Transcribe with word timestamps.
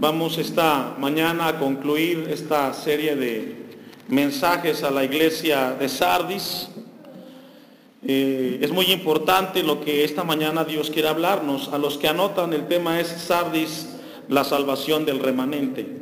Vamos 0.00 0.38
esta 0.38 0.94
mañana 0.96 1.48
a 1.48 1.58
concluir 1.58 2.28
esta 2.30 2.72
serie 2.72 3.16
de 3.16 3.56
mensajes 4.06 4.84
a 4.84 4.92
la 4.92 5.02
iglesia 5.02 5.72
de 5.72 5.88
Sardis. 5.88 6.68
Eh, 8.06 8.60
es 8.62 8.70
muy 8.70 8.92
importante 8.92 9.60
lo 9.64 9.80
que 9.80 10.04
esta 10.04 10.22
mañana 10.22 10.64
Dios 10.64 10.90
quiere 10.90 11.08
hablarnos. 11.08 11.70
A 11.72 11.78
los 11.78 11.98
que 11.98 12.06
anotan, 12.06 12.52
el 12.52 12.68
tema 12.68 13.00
es 13.00 13.08
Sardis, 13.08 13.88
la 14.28 14.44
salvación 14.44 15.04
del 15.04 15.18
remanente. 15.18 15.98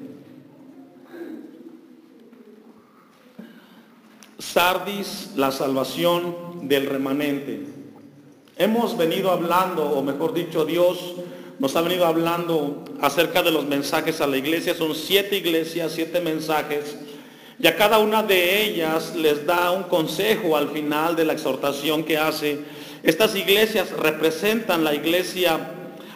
Sardis, 4.38 5.30
la 5.36 5.50
salvación 5.50 6.68
del 6.68 6.84
remanente. 6.84 7.66
Hemos 8.58 8.94
venido 8.98 9.30
hablando, 9.30 9.84
o 9.84 10.02
mejor 10.02 10.34
dicho, 10.34 10.66
Dios 10.66 11.14
nos 11.58 11.74
ha 11.74 11.80
venido 11.80 12.06
hablando 12.06 12.84
acerca 13.00 13.42
de 13.42 13.50
los 13.50 13.64
mensajes 13.64 14.20
a 14.20 14.26
la 14.26 14.36
iglesia. 14.36 14.74
Son 14.74 14.94
siete 14.94 15.36
iglesias, 15.36 15.92
siete 15.94 16.20
mensajes. 16.20 16.96
Y 17.58 17.66
a 17.66 17.76
cada 17.76 17.98
una 17.98 18.22
de 18.22 18.64
ellas 18.64 19.14
les 19.16 19.46
da 19.46 19.70
un 19.70 19.84
consejo 19.84 20.56
al 20.56 20.68
final 20.68 21.16
de 21.16 21.24
la 21.24 21.32
exhortación 21.32 22.04
que 22.04 22.18
hace. 22.18 22.58
Estas 23.02 23.34
iglesias 23.34 23.90
representan 23.92 24.84
la 24.84 24.94
iglesia 24.94 25.58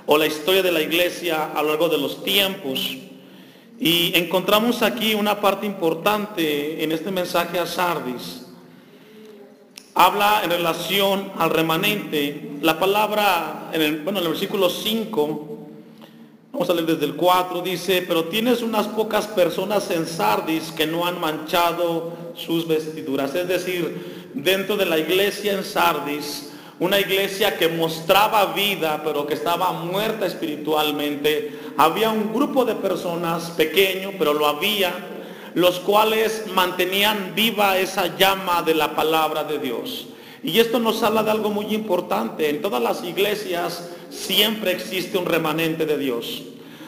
o 0.04 0.18
la 0.18 0.26
historia 0.26 0.62
de 0.62 0.72
la 0.72 0.82
iglesia 0.82 1.52
a 1.54 1.62
lo 1.62 1.68
largo 1.68 1.88
de 1.88 1.98
los 1.98 2.22
tiempos. 2.22 2.96
Y 3.78 4.12
encontramos 4.14 4.82
aquí 4.82 5.14
una 5.14 5.40
parte 5.40 5.64
importante 5.64 6.84
en 6.84 6.92
este 6.92 7.10
mensaje 7.10 7.58
a 7.58 7.66
Sardis. 7.66 8.49
Habla 10.00 10.40
en 10.44 10.50
relación 10.50 11.30
al 11.36 11.50
remanente. 11.50 12.52
La 12.62 12.78
palabra, 12.78 13.68
en 13.70 13.82
el, 13.82 14.00
bueno, 14.00 14.18
en 14.18 14.24
el 14.24 14.30
versículo 14.30 14.70
5, 14.70 15.58
vamos 16.52 16.70
a 16.70 16.72
leer 16.72 16.86
desde 16.86 17.04
el 17.04 17.16
4, 17.16 17.60
dice, 17.60 18.02
pero 18.08 18.24
tienes 18.24 18.62
unas 18.62 18.88
pocas 18.88 19.26
personas 19.26 19.90
en 19.90 20.06
Sardis 20.06 20.72
que 20.72 20.86
no 20.86 21.04
han 21.04 21.20
manchado 21.20 22.14
sus 22.34 22.66
vestiduras. 22.66 23.34
Es 23.34 23.46
decir, 23.46 24.30
dentro 24.32 24.78
de 24.78 24.86
la 24.86 24.96
iglesia 24.96 25.52
en 25.52 25.64
Sardis, 25.64 26.50
una 26.78 26.98
iglesia 26.98 27.58
que 27.58 27.68
mostraba 27.68 28.54
vida, 28.54 29.02
pero 29.04 29.26
que 29.26 29.34
estaba 29.34 29.70
muerta 29.72 30.24
espiritualmente. 30.24 31.58
Había 31.76 32.08
un 32.08 32.32
grupo 32.32 32.64
de 32.64 32.74
personas 32.74 33.50
pequeño, 33.50 34.12
pero 34.18 34.32
lo 34.32 34.46
había, 34.46 34.94
los 35.54 35.80
cuales 35.80 36.44
mantenían 36.54 37.32
viva 37.34 37.78
esa 37.78 38.16
llama 38.16 38.62
de 38.62 38.74
la 38.74 38.94
palabra 38.94 39.44
de 39.44 39.58
Dios. 39.58 40.08
Y 40.42 40.58
esto 40.58 40.78
nos 40.78 41.02
habla 41.02 41.22
de 41.22 41.30
algo 41.30 41.50
muy 41.50 41.74
importante. 41.74 42.48
En 42.48 42.62
todas 42.62 42.82
las 42.82 43.04
iglesias 43.04 43.90
siempre 44.10 44.72
existe 44.72 45.18
un 45.18 45.26
remanente 45.26 45.86
de 45.86 45.98
Dios. 45.98 46.42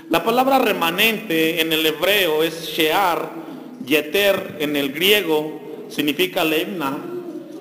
La 0.09 0.25
palabra 0.25 0.59
remanente 0.59 1.61
en 1.61 1.73
el 1.73 1.85
hebreo 1.87 2.43
es 2.43 2.67
shear, 2.69 3.31
yeter 3.85 4.57
en 4.61 4.77
el 4.77 4.93
griego 4.93 5.61
significa 5.89 6.45
lemna, 6.45 6.99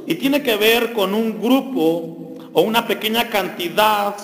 y 0.08 0.16
tiene 0.16 0.42
que 0.42 0.56
ver 0.56 0.94
con 0.94 1.14
un 1.14 1.42
grupo 1.42 2.36
o 2.54 2.62
una 2.62 2.88
pequeña 2.88 3.30
cantidad 3.30 4.16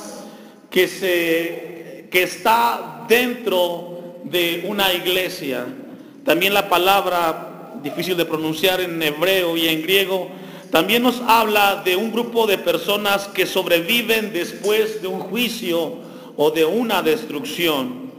que, 0.70 0.88
se, 0.88 2.08
que 2.12 2.24
está 2.24 3.06
dentro 3.08 4.20
de 4.24 4.66
una 4.68 4.94
iglesia. 4.94 5.66
También 6.28 6.54
la 6.54 6.68
palabra, 6.68 7.72
difícil 7.82 8.18
de 8.18 8.26
pronunciar 8.26 8.82
en 8.82 9.02
hebreo 9.02 9.56
y 9.56 9.70
en 9.70 9.82
griego, 9.82 10.28
también 10.70 11.02
nos 11.02 11.22
habla 11.22 11.84
de 11.86 11.96
un 11.96 12.12
grupo 12.12 12.46
de 12.46 12.58
personas 12.58 13.30
que 13.30 13.46
sobreviven 13.46 14.34
después 14.34 15.02
de 15.02 15.08
un 15.08 15.22
juicio 15.22 16.00
o 16.36 16.52
de 16.52 16.66
una 16.66 17.02
destrucción. 17.02 18.12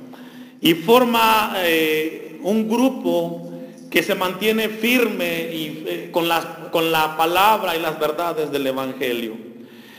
Y 0.58 0.72
forma 0.72 1.52
eh, 1.58 2.40
un 2.42 2.66
grupo 2.66 3.52
que 3.90 4.02
se 4.02 4.14
mantiene 4.14 4.70
firme 4.70 5.50
y, 5.52 5.84
eh, 5.86 6.08
con, 6.10 6.26
con 6.72 6.90
la 6.90 7.14
palabra 7.14 7.76
y 7.76 7.80
las 7.82 8.00
verdades 8.00 8.50
del 8.50 8.68
Evangelio. 8.68 9.34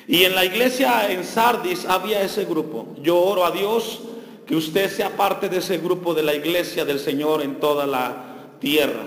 Y 0.08 0.24
en 0.24 0.34
la 0.34 0.46
iglesia 0.46 1.12
en 1.12 1.24
Sardis 1.24 1.86
había 1.86 2.24
ese 2.24 2.46
grupo. 2.46 2.88
Yo 3.03 3.20
oro 3.20 3.46
a 3.46 3.52
Dios 3.52 4.02
que 4.50 4.56
usted 4.56 4.90
sea 4.90 5.16
parte 5.16 5.48
de 5.48 5.58
ese 5.58 5.78
grupo 5.78 6.16
de 6.16 6.24
la 6.24 6.34
iglesia 6.34 6.84
del 6.84 7.00
Señor 7.00 7.44
en 7.44 7.60
toda 7.60 7.86
la 7.86 8.56
tierra. 8.60 9.04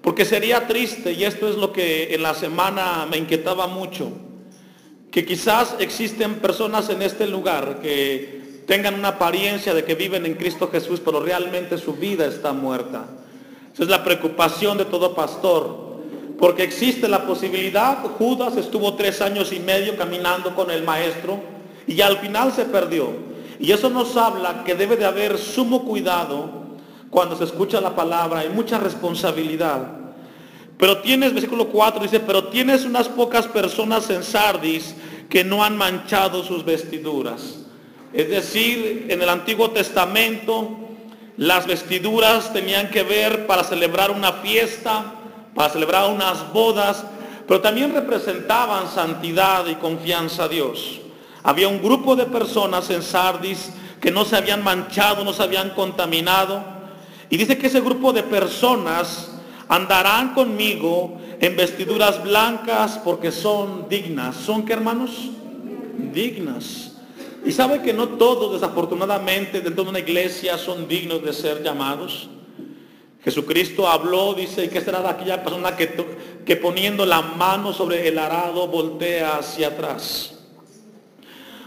Porque 0.00 0.24
sería 0.24 0.68
triste, 0.68 1.14
y 1.14 1.24
esto 1.24 1.48
es 1.48 1.56
lo 1.56 1.72
que 1.72 2.14
en 2.14 2.22
la 2.22 2.32
semana 2.32 3.04
me 3.10 3.16
inquietaba 3.16 3.66
mucho, 3.66 4.12
que 5.10 5.26
quizás 5.26 5.74
existen 5.80 6.34
personas 6.36 6.88
en 6.90 7.02
este 7.02 7.26
lugar 7.26 7.80
que 7.82 8.62
tengan 8.64 8.94
una 8.94 9.08
apariencia 9.08 9.74
de 9.74 9.82
que 9.82 9.96
viven 9.96 10.26
en 10.26 10.34
Cristo 10.34 10.70
Jesús, 10.70 11.00
pero 11.04 11.18
realmente 11.18 11.76
su 11.76 11.94
vida 11.94 12.24
está 12.26 12.52
muerta. 12.52 13.06
Esa 13.74 13.82
es 13.82 13.88
la 13.88 14.04
preocupación 14.04 14.78
de 14.78 14.84
todo 14.84 15.12
pastor. 15.16 15.98
Porque 16.38 16.62
existe 16.62 17.08
la 17.08 17.26
posibilidad, 17.26 17.98
Judas 18.16 18.56
estuvo 18.56 18.94
tres 18.94 19.20
años 19.22 19.52
y 19.52 19.58
medio 19.58 19.96
caminando 19.96 20.54
con 20.54 20.70
el 20.70 20.84
maestro 20.84 21.40
y 21.84 22.00
al 22.00 22.18
final 22.18 22.52
se 22.52 22.64
perdió. 22.66 23.31
Y 23.58 23.72
eso 23.72 23.90
nos 23.90 24.16
habla 24.16 24.64
que 24.64 24.74
debe 24.74 24.96
de 24.96 25.04
haber 25.04 25.38
sumo 25.38 25.84
cuidado 25.84 26.62
cuando 27.12 27.36
se 27.36 27.44
escucha 27.44 27.78
la 27.78 27.94
palabra, 27.94 28.40
hay 28.40 28.48
mucha 28.48 28.78
responsabilidad. 28.78 29.86
Pero 30.78 31.02
tienes, 31.02 31.34
versículo 31.34 31.68
4 31.68 32.02
dice, 32.02 32.20
pero 32.20 32.44
tienes 32.44 32.86
unas 32.86 33.06
pocas 33.06 33.46
personas 33.46 34.08
en 34.08 34.22
Sardis 34.22 34.94
que 35.28 35.44
no 35.44 35.62
han 35.62 35.76
manchado 35.76 36.42
sus 36.42 36.64
vestiduras. 36.64 37.66
Es 38.14 38.30
decir, 38.30 39.08
en 39.10 39.20
el 39.20 39.28
Antiguo 39.28 39.72
Testamento 39.72 40.70
las 41.36 41.66
vestiduras 41.66 42.50
tenían 42.50 42.88
que 42.88 43.02
ver 43.02 43.46
para 43.46 43.62
celebrar 43.62 44.10
una 44.10 44.32
fiesta, 44.32 45.12
para 45.54 45.68
celebrar 45.68 46.10
unas 46.10 46.50
bodas, 46.50 47.04
pero 47.46 47.60
también 47.60 47.92
representaban 47.92 48.88
santidad 48.88 49.66
y 49.66 49.74
confianza 49.74 50.44
a 50.44 50.48
Dios. 50.48 51.01
Había 51.42 51.68
un 51.68 51.82
grupo 51.82 52.14
de 52.14 52.26
personas 52.26 52.88
en 52.90 53.02
Sardis 53.02 53.72
que 54.00 54.10
no 54.10 54.24
se 54.24 54.36
habían 54.36 54.62
manchado, 54.62 55.24
no 55.24 55.32
se 55.32 55.42
habían 55.42 55.70
contaminado. 55.70 56.62
Y 57.30 57.36
dice 57.36 57.58
que 57.58 57.68
ese 57.68 57.80
grupo 57.80 58.12
de 58.12 58.22
personas 58.22 59.30
andarán 59.68 60.34
conmigo 60.34 61.18
en 61.40 61.56
vestiduras 61.56 62.22
blancas 62.22 63.00
porque 63.02 63.32
son 63.32 63.88
dignas. 63.88 64.36
¿Son 64.36 64.64
qué 64.64 64.72
hermanos? 64.74 65.30
Dignas. 66.12 66.92
Y 67.44 67.50
sabe 67.50 67.82
que 67.82 67.92
no 67.92 68.08
todos 68.08 68.52
desafortunadamente 68.52 69.60
dentro 69.60 69.84
de 69.84 69.90
una 69.90 69.98
iglesia 69.98 70.56
son 70.58 70.86
dignos 70.86 71.24
de 71.24 71.32
ser 71.32 71.62
llamados. 71.62 72.28
Jesucristo 73.24 73.88
habló, 73.88 74.34
dice, 74.34 74.68
que 74.68 74.80
será 74.80 75.00
de 75.00 75.08
aquella 75.08 75.42
persona 75.42 75.76
que, 75.76 75.94
que 76.44 76.56
poniendo 76.56 77.06
la 77.06 77.22
mano 77.22 77.72
sobre 77.72 78.06
el 78.08 78.18
arado 78.18 78.66
voltea 78.66 79.38
hacia 79.38 79.68
atrás. 79.68 80.31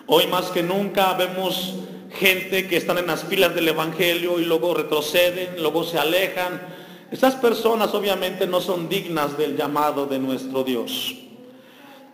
Hoy 0.07 0.27
más 0.27 0.51
que 0.51 0.61
nunca 0.61 1.13
vemos 1.13 1.73
gente 2.13 2.67
que 2.67 2.77
están 2.77 2.99
en 2.99 3.07
las 3.07 3.23
filas 3.23 3.55
del 3.55 3.69
Evangelio 3.69 4.39
y 4.39 4.45
luego 4.45 4.75
retroceden, 4.75 5.59
luego 5.59 5.83
se 5.83 5.97
alejan. 5.97 6.61
Estas 7.09 7.33
personas 7.33 7.91
obviamente 7.95 8.45
no 8.45 8.61
son 8.61 8.88
dignas 8.88 9.35
del 9.35 9.57
llamado 9.57 10.05
de 10.05 10.19
nuestro 10.19 10.63
Dios. 10.63 11.16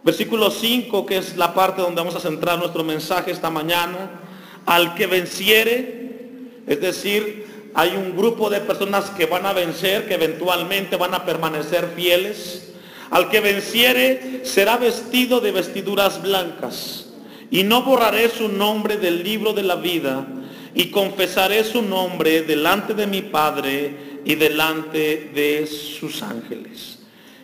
Versículo 0.03 0.51
5, 0.51 1.05
que 1.05 1.17
es 1.17 1.35
la 1.35 1.53
parte 1.53 1.81
donde 1.81 1.99
vamos 1.99 2.15
a 2.15 2.21
centrar 2.21 2.57
nuestro 2.57 2.85
mensaje 2.85 3.31
esta 3.31 3.49
mañana. 3.49 4.21
Al 4.65 4.95
que 4.95 5.07
venciere, 5.07 6.61
es 6.67 6.79
decir, 6.79 7.71
hay 7.73 7.89
un 7.97 8.15
grupo 8.15 8.49
de 8.49 8.61
personas 8.61 9.09
que 9.09 9.25
van 9.25 9.45
a 9.45 9.51
vencer, 9.51 10.07
que 10.07 10.13
eventualmente 10.13 10.95
van 10.95 11.13
a 11.13 11.25
permanecer 11.25 11.91
fieles. 11.93 12.71
Al 13.09 13.29
que 13.29 13.41
venciere 13.41 14.45
será 14.45 14.77
vestido 14.77 15.41
de 15.41 15.51
vestiduras 15.51 16.21
blancas. 16.21 17.10
Y 17.51 17.63
no 17.63 17.83
borraré 17.83 18.29
su 18.29 18.47
nombre 18.47 18.97
del 18.97 19.23
libro 19.23 19.53
de 19.53 19.61
la 19.61 19.75
vida. 19.75 20.25
Y 20.73 20.85
confesaré 20.85 21.63
su 21.63 21.83
nombre 21.83 22.41
delante 22.41 22.95
de 22.95 23.05
mi 23.05 23.21
Padre 23.21 24.21
y 24.25 24.33
delante 24.35 25.31
de 25.35 25.67
sus 25.67 26.23
ángeles. 26.23 26.99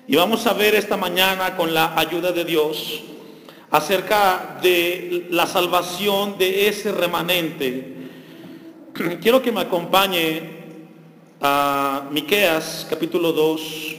Y 0.08 0.16
vamos 0.16 0.48
a 0.48 0.54
ver 0.54 0.74
esta 0.74 0.98
mañana 0.98 1.56
con 1.56 1.74
la 1.74 2.00
ayuda 2.00 2.32
de 2.32 2.46
Dios 2.46 3.04
acerca 3.70 4.58
de 4.64 5.28
la 5.30 5.46
salvación 5.46 6.38
de 6.38 6.70
ese 6.70 6.94
remanente 6.94 7.98
quiero 9.22 9.42
que 9.42 9.52
me 9.52 9.62
acompañe 9.62 10.42
a 11.42 12.08
Miqueas 12.12 12.88
capítulo 12.90 13.32
2. 13.32 13.96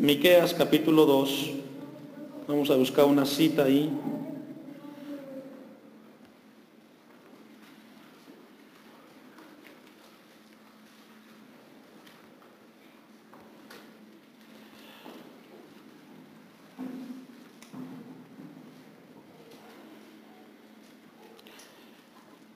Miqueas 0.00 0.54
capítulo 0.54 1.04
2. 1.04 1.50
Vamos 2.48 2.70
a 2.70 2.74
buscar 2.74 3.04
una 3.04 3.26
cita 3.26 3.64
ahí. 3.64 3.90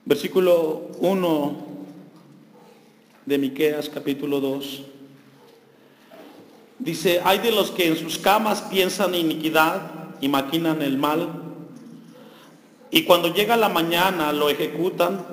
Versículo 0.03 0.89
1 0.99 1.55
de 3.27 3.37
Miqueas 3.37 3.87
capítulo 3.87 4.39
2. 4.39 4.94
Dice, 6.85 7.19
hay 7.25 7.39
de 7.39 7.51
los 7.51 7.71
que 7.71 7.87
en 7.87 7.97
sus 7.97 8.19
camas 8.19 8.61
piensan 8.61 9.15
iniquidad 9.15 9.81
y 10.21 10.29
maquinan 10.29 10.83
el 10.83 10.99
mal, 10.99 11.27
y 12.91 13.01
cuando 13.05 13.33
llega 13.33 13.57
la 13.57 13.69
mañana 13.69 14.31
lo 14.31 14.49
ejecutan, 14.49 15.25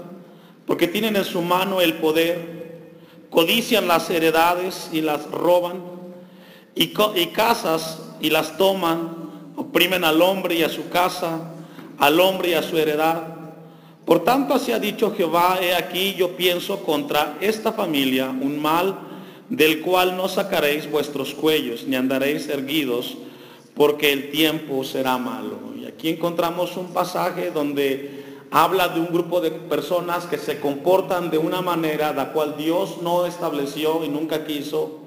porque 0.66 0.88
tienen 0.88 1.14
en 1.14 1.26
su 1.26 1.43
mano 1.43 1.82
el 1.82 1.93
poder, 1.96 2.94
codician 3.28 3.87
las 3.87 4.08
heredades 4.08 4.88
y 4.94 5.02
las 5.02 5.31
roban, 5.31 5.82
y, 6.75 6.87
casas 7.26 8.00
y 8.19 8.31
las 8.31 8.56
toman, 8.56 9.10
oprimen 9.54 10.04
al 10.04 10.22
hombre 10.22 10.54
y 10.54 10.62
a 10.62 10.70
su 10.70 10.88
casa, 10.88 11.52
al 11.99 12.19
hombre 12.19 12.52
y 12.52 12.54
a 12.54 12.62
su 12.62 12.78
heredad. 12.78 13.25
Por 14.06 14.25
tanto 14.25 14.54
así 14.54 14.72
ha 14.72 14.78
dicho 14.78 15.14
Jehová, 15.14 15.58
he 15.60 15.75
aquí 15.75 16.14
yo 16.14 16.34
pienso 16.34 16.82
contra 16.82 17.37
esta 17.43 17.75
familia 17.75 18.31
un 18.31 18.58
mal 18.58 19.12
del 19.52 19.82
cual 19.82 20.16
no 20.16 20.28
sacaréis 20.31 20.90
vuestros 20.90 21.34
cuellos, 21.34 21.84
ni 21.87 21.94
andaréis 21.94 22.49
erguidos, 22.49 23.19
porque 23.75 24.10
el 24.10 24.31
tiempo 24.31 24.82
será 24.82 25.19
malo. 25.19 25.58
Y 25.78 25.84
aquí 25.84 26.08
encontramos 26.08 26.78
un 26.78 26.94
pasaje 26.94 27.50
donde 27.50 28.25
habla 28.50 28.88
de 28.88 29.00
un 29.00 29.12
grupo 29.12 29.43
de 29.43 29.50
personas 29.50 30.25
que 30.25 30.38
se 30.38 30.58
comportan 30.58 31.31
de 31.31 31.37
una 31.37 31.60
manera 31.60 32.14
la 32.14 32.32
cual 32.32 32.54
Dios 32.56 33.02
no 33.02 33.26
estableció 33.26 34.02
y 34.06 34.08
nunca 34.08 34.46
quiso, 34.46 35.00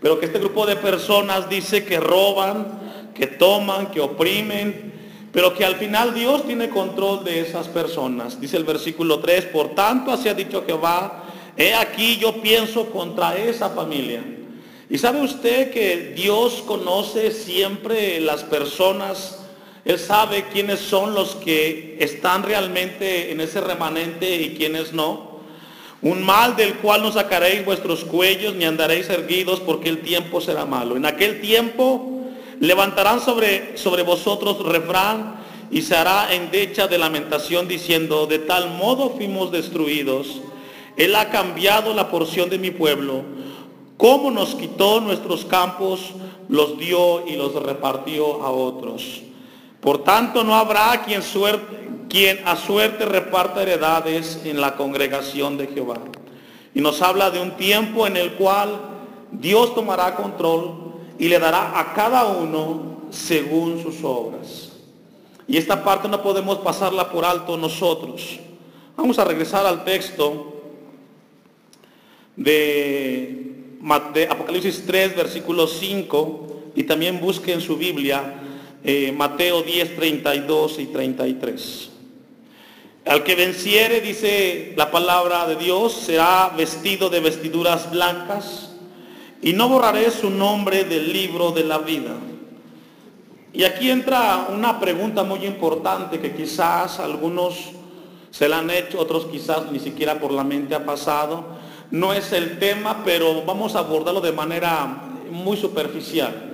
pero 0.00 0.20
que 0.20 0.26
este 0.26 0.38
grupo 0.38 0.66
de 0.66 0.76
personas 0.76 1.48
dice 1.50 1.84
que 1.84 1.98
roban, 1.98 3.10
que 3.12 3.26
toman, 3.26 3.90
que 3.90 4.00
oprimen, 4.00 4.92
pero 5.32 5.52
que 5.52 5.64
al 5.64 5.74
final 5.74 6.14
Dios 6.14 6.46
tiene 6.46 6.70
control 6.70 7.24
de 7.24 7.40
esas 7.40 7.66
personas. 7.66 8.40
Dice 8.40 8.56
el 8.56 8.64
versículo 8.64 9.18
3, 9.18 9.46
por 9.46 9.74
tanto 9.74 10.12
así 10.12 10.28
ha 10.28 10.34
dicho 10.34 10.62
Jehová, 10.64 11.19
he 11.60 11.74
aquí 11.74 12.16
yo 12.16 12.40
pienso 12.40 12.86
contra 12.86 13.36
esa 13.36 13.70
familia. 13.70 14.24
Y 14.88 14.98
sabe 14.98 15.20
usted 15.20 15.70
que 15.70 16.12
Dios 16.16 16.64
conoce 16.66 17.30
siempre 17.30 18.20
las 18.20 18.42
personas, 18.42 19.38
Él 19.84 19.98
sabe 19.98 20.46
quiénes 20.52 20.80
son 20.80 21.14
los 21.14 21.36
que 21.36 21.96
están 22.00 22.42
realmente 22.42 23.30
en 23.30 23.40
ese 23.40 23.60
remanente 23.60 24.36
y 24.36 24.56
quiénes 24.56 24.92
no. 24.92 25.30
Un 26.02 26.22
mal 26.22 26.56
del 26.56 26.74
cual 26.76 27.02
no 27.02 27.12
sacaréis 27.12 27.64
vuestros 27.64 28.04
cuellos 28.04 28.54
ni 28.54 28.64
andaréis 28.64 29.08
erguidos 29.10 29.60
porque 29.60 29.88
el 29.88 30.00
tiempo 30.00 30.40
será 30.40 30.64
malo. 30.64 30.96
En 30.96 31.06
aquel 31.06 31.40
tiempo 31.40 32.20
Levantarán 32.60 33.20
sobre, 33.20 33.78
sobre 33.78 34.02
vosotros 34.02 34.62
refrán 34.62 35.40
y 35.70 35.80
se 35.80 35.96
hará 35.96 36.34
endecha 36.34 36.86
de 36.88 36.98
lamentación 36.98 37.66
diciendo, 37.66 38.26
de 38.26 38.38
tal 38.38 38.68
modo 38.74 39.10
fuimos 39.16 39.50
destruidos. 39.50 40.42
Él 41.00 41.16
ha 41.16 41.30
cambiado 41.30 41.94
la 41.94 42.10
porción 42.10 42.50
de 42.50 42.58
mi 42.58 42.70
pueblo. 42.70 43.22
Como 43.96 44.30
nos 44.30 44.54
quitó 44.54 45.00
nuestros 45.00 45.46
campos, 45.46 46.10
los 46.50 46.76
dio 46.76 47.26
y 47.26 47.36
los 47.36 47.54
repartió 47.54 48.42
a 48.42 48.50
otros. 48.50 49.22
Por 49.80 50.04
tanto, 50.04 50.44
no 50.44 50.54
habrá 50.54 51.02
quien, 51.06 51.22
suerte, 51.22 51.88
quien 52.10 52.46
a 52.46 52.54
suerte 52.54 53.06
reparta 53.06 53.62
heredades 53.62 54.42
en 54.44 54.60
la 54.60 54.76
congregación 54.76 55.56
de 55.56 55.68
Jehová. 55.68 55.96
Y 56.74 56.82
nos 56.82 57.00
habla 57.00 57.30
de 57.30 57.40
un 57.40 57.52
tiempo 57.52 58.06
en 58.06 58.18
el 58.18 58.34
cual 58.34 58.78
Dios 59.32 59.74
tomará 59.74 60.14
control 60.16 60.96
y 61.18 61.28
le 61.28 61.38
dará 61.38 61.80
a 61.80 61.94
cada 61.94 62.26
uno 62.26 63.06
según 63.08 63.82
sus 63.82 64.04
obras. 64.04 64.72
Y 65.48 65.56
esta 65.56 65.82
parte 65.82 66.08
no 66.08 66.22
podemos 66.22 66.58
pasarla 66.58 67.10
por 67.10 67.24
alto 67.24 67.56
nosotros. 67.56 68.38
Vamos 68.98 69.18
a 69.18 69.24
regresar 69.24 69.64
al 69.64 69.82
texto 69.82 70.49
de, 72.40 74.26
Apocalipsis 74.28 74.84
3, 74.86 75.14
versículo 75.14 75.66
5, 75.66 76.72
y 76.74 76.84
también 76.84 77.20
busque 77.20 77.52
en 77.52 77.60
su 77.60 77.76
Biblia 77.76 78.40
eh, 78.82 79.12
Mateo 79.12 79.62
10, 79.62 79.96
32 79.96 80.78
y 80.78 80.86
33. 80.86 81.90
Al 83.06 83.22
que 83.22 83.34
venciere, 83.34 84.00
dice 84.00 84.72
la 84.76 84.90
palabra 84.90 85.46
de 85.46 85.56
Dios, 85.56 85.92
será 85.92 86.52
vestido 86.56 87.10
de 87.10 87.20
vestiduras 87.20 87.90
blancas 87.90 88.70
y 89.42 89.52
no 89.52 89.68
borraré 89.68 90.10
su 90.10 90.30
nombre 90.30 90.84
del 90.84 91.12
libro 91.12 91.50
de 91.50 91.64
la 91.64 91.78
vida. 91.78 92.16
Y 93.52 93.64
aquí 93.64 93.90
entra 93.90 94.48
una 94.52 94.78
pregunta 94.78 95.24
muy 95.24 95.44
importante 95.44 96.20
que 96.20 96.32
quizás 96.32 97.00
algunos 97.00 97.72
se 98.30 98.48
la 98.48 98.58
han 98.58 98.70
hecho, 98.70 99.00
otros 99.00 99.26
quizás 99.26 99.72
ni 99.72 99.80
siquiera 99.80 100.20
por 100.20 100.30
la 100.30 100.44
mente 100.44 100.74
ha 100.74 100.84
pasado. 100.84 101.59
No 101.90 102.12
es 102.12 102.32
el 102.32 102.58
tema, 102.58 103.02
pero 103.04 103.44
vamos 103.44 103.74
a 103.74 103.80
abordarlo 103.80 104.20
de 104.20 104.32
manera 104.32 104.86
muy 105.30 105.56
superficial. 105.56 106.50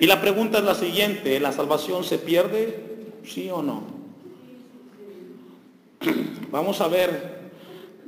Y 0.00 0.06
la 0.06 0.20
pregunta 0.20 0.58
es 0.58 0.64
la 0.64 0.74
siguiente, 0.74 1.38
¿la 1.40 1.52
salvación 1.52 2.04
se 2.04 2.18
pierde? 2.18 3.12
¿Sí 3.24 3.50
o 3.50 3.62
no? 3.62 3.82
Vamos 6.50 6.80
a 6.80 6.88
ver, 6.88 7.50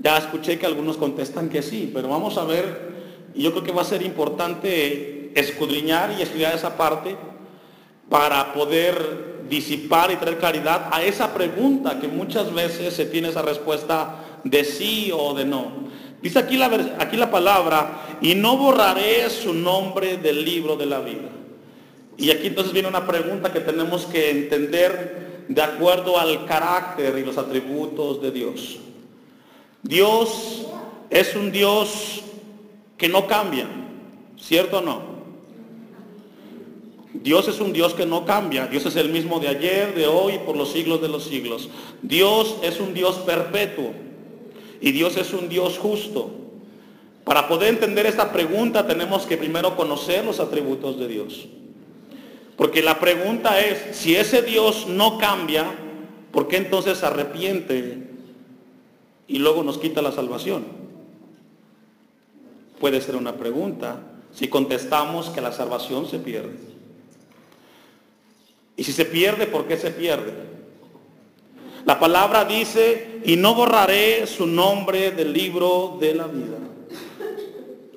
ya 0.02 0.16
escuché 0.16 0.58
que 0.58 0.66
algunos 0.66 0.96
contestan 0.96 1.48
que 1.48 1.62
sí, 1.62 1.90
pero 1.94 2.08
vamos 2.08 2.38
a 2.38 2.44
ver 2.44 2.92
y 3.34 3.42
yo 3.42 3.52
creo 3.52 3.62
que 3.62 3.72
va 3.72 3.82
a 3.82 3.84
ser 3.84 4.02
importante 4.02 5.38
escudriñar 5.38 6.12
y 6.18 6.22
estudiar 6.22 6.54
esa 6.54 6.76
parte 6.76 7.16
para 8.08 8.52
poder 8.52 9.44
disipar 9.48 10.10
y 10.10 10.16
traer 10.16 10.38
claridad 10.38 10.88
a 10.90 11.02
esa 11.02 11.32
pregunta 11.32 12.00
que 12.00 12.08
muchas 12.08 12.52
veces 12.52 12.94
se 12.94 13.06
tiene 13.06 13.28
esa 13.28 13.42
respuesta 13.42 14.40
de 14.44 14.64
sí 14.64 15.12
o 15.14 15.34
de 15.34 15.44
no. 15.44 15.81
Dice 16.22 16.38
aquí 16.38 16.56
la, 16.56 16.66
aquí 16.98 17.16
la 17.16 17.30
palabra, 17.30 18.18
y 18.20 18.36
no 18.36 18.56
borraré 18.56 19.28
su 19.28 19.52
nombre 19.52 20.18
del 20.18 20.44
libro 20.44 20.76
de 20.76 20.86
la 20.86 21.00
vida. 21.00 21.28
Y 22.16 22.30
aquí 22.30 22.46
entonces 22.46 22.72
viene 22.72 22.88
una 22.88 23.06
pregunta 23.06 23.52
que 23.52 23.60
tenemos 23.60 24.06
que 24.06 24.30
entender 24.30 25.46
de 25.48 25.62
acuerdo 25.62 26.18
al 26.18 26.46
carácter 26.46 27.18
y 27.18 27.24
los 27.24 27.36
atributos 27.38 28.22
de 28.22 28.30
Dios. 28.30 28.78
Dios 29.82 30.66
es 31.10 31.34
un 31.34 31.50
Dios 31.50 32.22
que 32.96 33.08
no 33.08 33.26
cambia, 33.26 33.66
¿cierto 34.38 34.78
o 34.78 34.80
no? 34.82 35.12
Dios 37.14 37.48
es 37.48 37.60
un 37.60 37.72
Dios 37.72 37.94
que 37.94 38.06
no 38.06 38.24
cambia. 38.24 38.68
Dios 38.68 38.86
es 38.86 38.96
el 38.96 39.10
mismo 39.10 39.40
de 39.40 39.48
ayer, 39.48 39.94
de 39.94 40.06
hoy, 40.06 40.38
por 40.46 40.56
los 40.56 40.72
siglos 40.72 41.02
de 41.02 41.08
los 41.08 41.24
siglos. 41.24 41.68
Dios 42.00 42.56
es 42.62 42.80
un 42.80 42.94
Dios 42.94 43.16
perpetuo 43.16 43.92
y 44.82 44.92
Dios 44.92 45.16
es 45.16 45.32
un 45.32 45.48
Dios 45.48 45.78
justo. 45.78 46.30
Para 47.24 47.48
poder 47.48 47.70
entender 47.70 48.04
esta 48.04 48.32
pregunta 48.32 48.86
tenemos 48.86 49.24
que 49.24 49.38
primero 49.38 49.74
conocer 49.76 50.24
los 50.24 50.40
atributos 50.40 50.98
de 50.98 51.08
Dios. 51.08 51.48
Porque 52.56 52.82
la 52.82 53.00
pregunta 53.00 53.60
es, 53.60 53.96
si 53.96 54.14
ese 54.14 54.42
Dios 54.42 54.86
no 54.86 55.16
cambia, 55.16 55.64
¿por 56.30 56.48
qué 56.48 56.58
entonces 56.58 57.02
arrepiente 57.02 58.10
y 59.26 59.38
luego 59.38 59.62
nos 59.62 59.78
quita 59.78 60.02
la 60.02 60.12
salvación? 60.12 60.82
puede 62.82 63.00
ser 63.00 63.14
una 63.14 63.36
pregunta 63.36 64.00
si 64.34 64.48
contestamos 64.48 65.28
que 65.28 65.40
la 65.40 65.52
salvación 65.52 66.08
se 66.08 66.18
pierde. 66.18 66.58
Y 68.76 68.82
si 68.82 68.92
se 68.92 69.04
pierde, 69.04 69.46
¿por 69.46 69.68
qué 69.68 69.76
se 69.76 69.92
pierde? 69.92 70.32
La 71.84 71.98
palabra 71.98 72.44
dice, 72.44 73.20
y 73.24 73.36
no 73.36 73.54
borraré 73.54 74.26
su 74.26 74.46
nombre 74.46 75.10
del 75.10 75.32
libro 75.32 75.96
de 76.00 76.14
la 76.14 76.26
vida. 76.26 76.58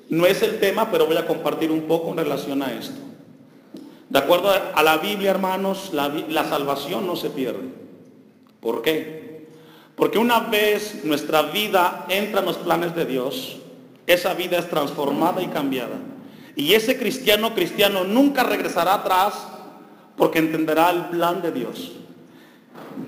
No 0.08 0.26
es 0.26 0.42
el 0.42 0.60
tema, 0.60 0.90
pero 0.90 1.06
voy 1.06 1.16
a 1.16 1.26
compartir 1.26 1.70
un 1.70 1.82
poco 1.82 2.10
en 2.10 2.18
relación 2.18 2.62
a 2.62 2.72
esto. 2.72 3.00
De 4.08 4.18
acuerdo 4.18 4.50
a 4.50 4.82
la 4.82 4.98
Biblia, 4.98 5.30
hermanos, 5.30 5.90
la, 5.92 6.44
salvación 6.48 7.06
no 7.06 7.16
se 7.16 7.30
pierde. 7.30 7.68
¿Por 8.60 8.82
qué? 8.82 9.46
Porque 9.96 10.18
una 10.18 10.40
vez 10.40 11.04
nuestra 11.04 11.42
vida 11.42 12.06
entra 12.08 12.40
en 12.40 12.46
los 12.46 12.56
planes 12.58 12.94
de 12.94 13.04
Dios, 13.04 13.56
esa 14.06 14.34
vida 14.34 14.58
es 14.58 14.68
transformada 14.70 15.42
y 15.42 15.48
cambiada. 15.48 15.96
Y 16.54 16.74
ese 16.74 16.98
cristiano 16.98 17.54
cristiano 17.54 18.04
nunca 18.04 18.44
regresará 18.44 18.94
atrás 18.94 19.48
porque 20.16 20.38
entenderá 20.38 20.90
el 20.90 21.06
plan 21.06 21.42
de 21.42 21.52
Dios. 21.52 21.92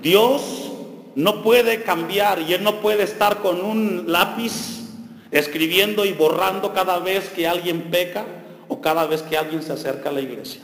Dios 0.01 0.68
no 1.19 1.43
puede 1.43 1.83
cambiar 1.83 2.39
y 2.39 2.53
Él 2.53 2.63
no 2.63 2.79
puede 2.79 3.03
estar 3.03 3.39
con 3.39 3.59
un 3.59 4.05
lápiz 4.07 4.85
escribiendo 5.31 6.05
y 6.05 6.13
borrando 6.13 6.73
cada 6.73 6.99
vez 6.99 7.27
que 7.27 7.45
alguien 7.45 7.91
peca 7.91 8.25
o 8.69 8.79
cada 8.79 9.05
vez 9.05 9.21
que 9.23 9.37
alguien 9.37 9.61
se 9.61 9.73
acerca 9.73 10.09
a 10.09 10.13
la 10.13 10.21
iglesia. 10.21 10.61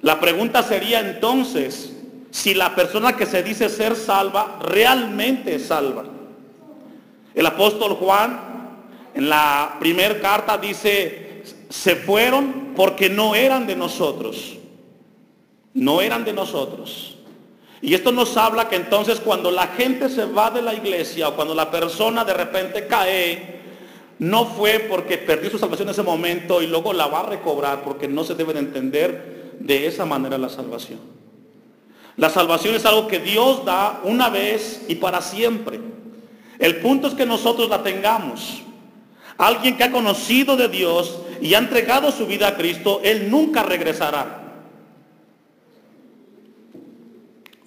La 0.00 0.18
pregunta 0.18 0.64
sería 0.64 0.98
entonces 0.98 1.92
si 2.32 2.52
la 2.52 2.74
persona 2.74 3.14
que 3.14 3.26
se 3.26 3.44
dice 3.44 3.68
ser 3.68 3.94
salva 3.94 4.58
realmente 4.60 5.54
es 5.54 5.66
salva. 5.66 6.04
El 7.32 7.46
apóstol 7.46 7.92
Juan 7.94 8.40
en 9.14 9.28
la 9.28 9.76
primera 9.78 10.18
carta 10.20 10.58
dice, 10.58 11.44
se 11.68 11.94
fueron 11.94 12.72
porque 12.74 13.08
no 13.08 13.36
eran 13.36 13.68
de 13.68 13.76
nosotros. 13.76 14.56
No 15.74 16.00
eran 16.00 16.24
de 16.24 16.32
nosotros. 16.32 17.17
Y 17.80 17.94
esto 17.94 18.10
nos 18.10 18.36
habla 18.36 18.68
que 18.68 18.76
entonces 18.76 19.20
cuando 19.20 19.50
la 19.50 19.68
gente 19.68 20.08
se 20.08 20.24
va 20.24 20.50
de 20.50 20.62
la 20.62 20.74
iglesia 20.74 21.28
o 21.28 21.36
cuando 21.36 21.54
la 21.54 21.70
persona 21.70 22.24
de 22.24 22.34
repente 22.34 22.86
cae, 22.86 23.60
no 24.18 24.46
fue 24.46 24.80
porque 24.80 25.18
perdió 25.18 25.50
su 25.50 25.58
salvación 25.58 25.88
en 25.88 25.92
ese 25.92 26.02
momento 26.02 26.60
y 26.60 26.66
luego 26.66 26.92
la 26.92 27.06
va 27.06 27.20
a 27.20 27.26
recobrar, 27.26 27.82
porque 27.82 28.08
no 28.08 28.24
se 28.24 28.34
debe 28.34 28.52
de 28.52 28.60
entender 28.60 29.54
de 29.60 29.86
esa 29.86 30.04
manera 30.04 30.38
la 30.38 30.48
salvación. 30.48 30.98
La 32.16 32.30
salvación 32.30 32.74
es 32.74 32.84
algo 32.84 33.06
que 33.06 33.20
Dios 33.20 33.64
da 33.64 34.00
una 34.02 34.28
vez 34.28 34.84
y 34.88 34.96
para 34.96 35.22
siempre. 35.22 35.78
El 36.58 36.78
punto 36.78 37.06
es 37.06 37.14
que 37.14 37.24
nosotros 37.24 37.68
la 37.68 37.84
tengamos. 37.84 38.62
Alguien 39.36 39.76
que 39.76 39.84
ha 39.84 39.92
conocido 39.92 40.56
de 40.56 40.66
Dios 40.66 41.20
y 41.40 41.54
ha 41.54 41.58
entregado 41.58 42.10
su 42.10 42.26
vida 42.26 42.48
a 42.48 42.56
Cristo, 42.56 43.00
Él 43.04 43.30
nunca 43.30 43.62
regresará. 43.62 44.47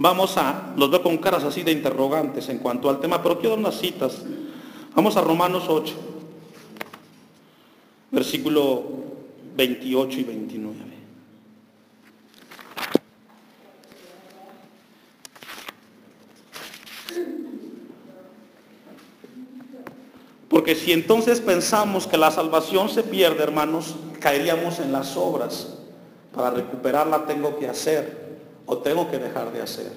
Vamos 0.02 0.36
a, 0.36 0.74
los 0.78 0.90
veo 0.90 1.04
con 1.04 1.20
caras 1.20 1.44
así 1.44 1.62
de 1.62 1.72
interrogantes 1.72 2.50
en 2.50 2.58
cuanto 2.58 2.90
al 2.90 3.00
tema, 3.00 3.22
pero 3.22 3.38
quiero 3.38 3.52
dar 3.52 3.60
unas 3.60 3.80
citas. 3.80 4.24
Vamos 4.96 5.16
a 5.16 5.22
Romanos 5.22 5.66
8, 5.68 5.94
versículo 8.10 8.84
28 9.56 10.20
y 10.20 10.24
29. 10.24 10.76
Porque 20.50 20.74
si 20.74 20.94
entonces 20.94 21.40
pensamos 21.42 22.08
que 22.08 22.18
la 22.18 22.32
salvación 22.32 22.90
se 22.90 23.04
pierde, 23.04 23.44
hermanos, 23.44 23.96
caeríamos 24.20 24.80
en 24.80 24.92
las 24.92 25.16
obras. 25.16 25.78
Para 26.34 26.50
recuperarla 26.50 27.28
tengo 27.28 27.60
que 27.60 27.68
hacer 27.68 28.21
tengo 28.80 29.10
que 29.10 29.18
dejar 29.18 29.52
de 29.52 29.62
hacer. 29.62 29.92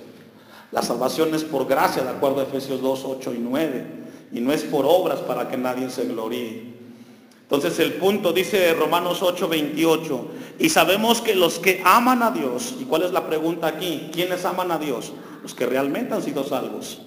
La 0.73 0.83
salvación 0.83 1.35
es 1.35 1.45
por 1.45 1.67
gracia, 1.67 2.03
de 2.03 2.11
acuerdo 2.11 2.41
a 2.41 2.45
Efesios 2.45 2.81
2, 2.83 3.05
8 3.05 3.35
y 3.35 3.39
9, 3.39 3.87
y 4.33 4.41
no 4.41 4.53
es 4.53 4.65
por 4.65 4.85
obras 4.87 5.21
para 5.21 5.49
que 5.49 5.57
nadie 5.57 5.89
se 5.89 6.05
gloríe. 6.05 6.75
Entonces 7.43 7.79
el 7.79 7.95
punto 7.95 8.33
dice 8.33 8.75
Romanos 8.75 9.23
8, 9.23 9.49
28, 9.49 10.27
y 10.59 10.71
sabemos 10.71 11.21
que 11.21 11.35
los 11.35 11.59
que 11.59 11.83
aman 11.85 12.23
a 12.23 12.31
Dios, 12.31 12.75
¿y 12.81 12.85
cuál 12.85 13.03
es 13.03 13.13
la 13.13 13.27
pregunta 13.27 13.69
aquí? 13.69 14.11
¿Quiénes 14.13 14.45
aman 14.45 14.73
a 14.73 14.79
Dios? 14.79 15.13
Los 15.43 15.55
que 15.55 15.67
realmente 15.67 16.15
han 16.15 16.23
sido 16.23 16.43
salvos. 16.43 17.03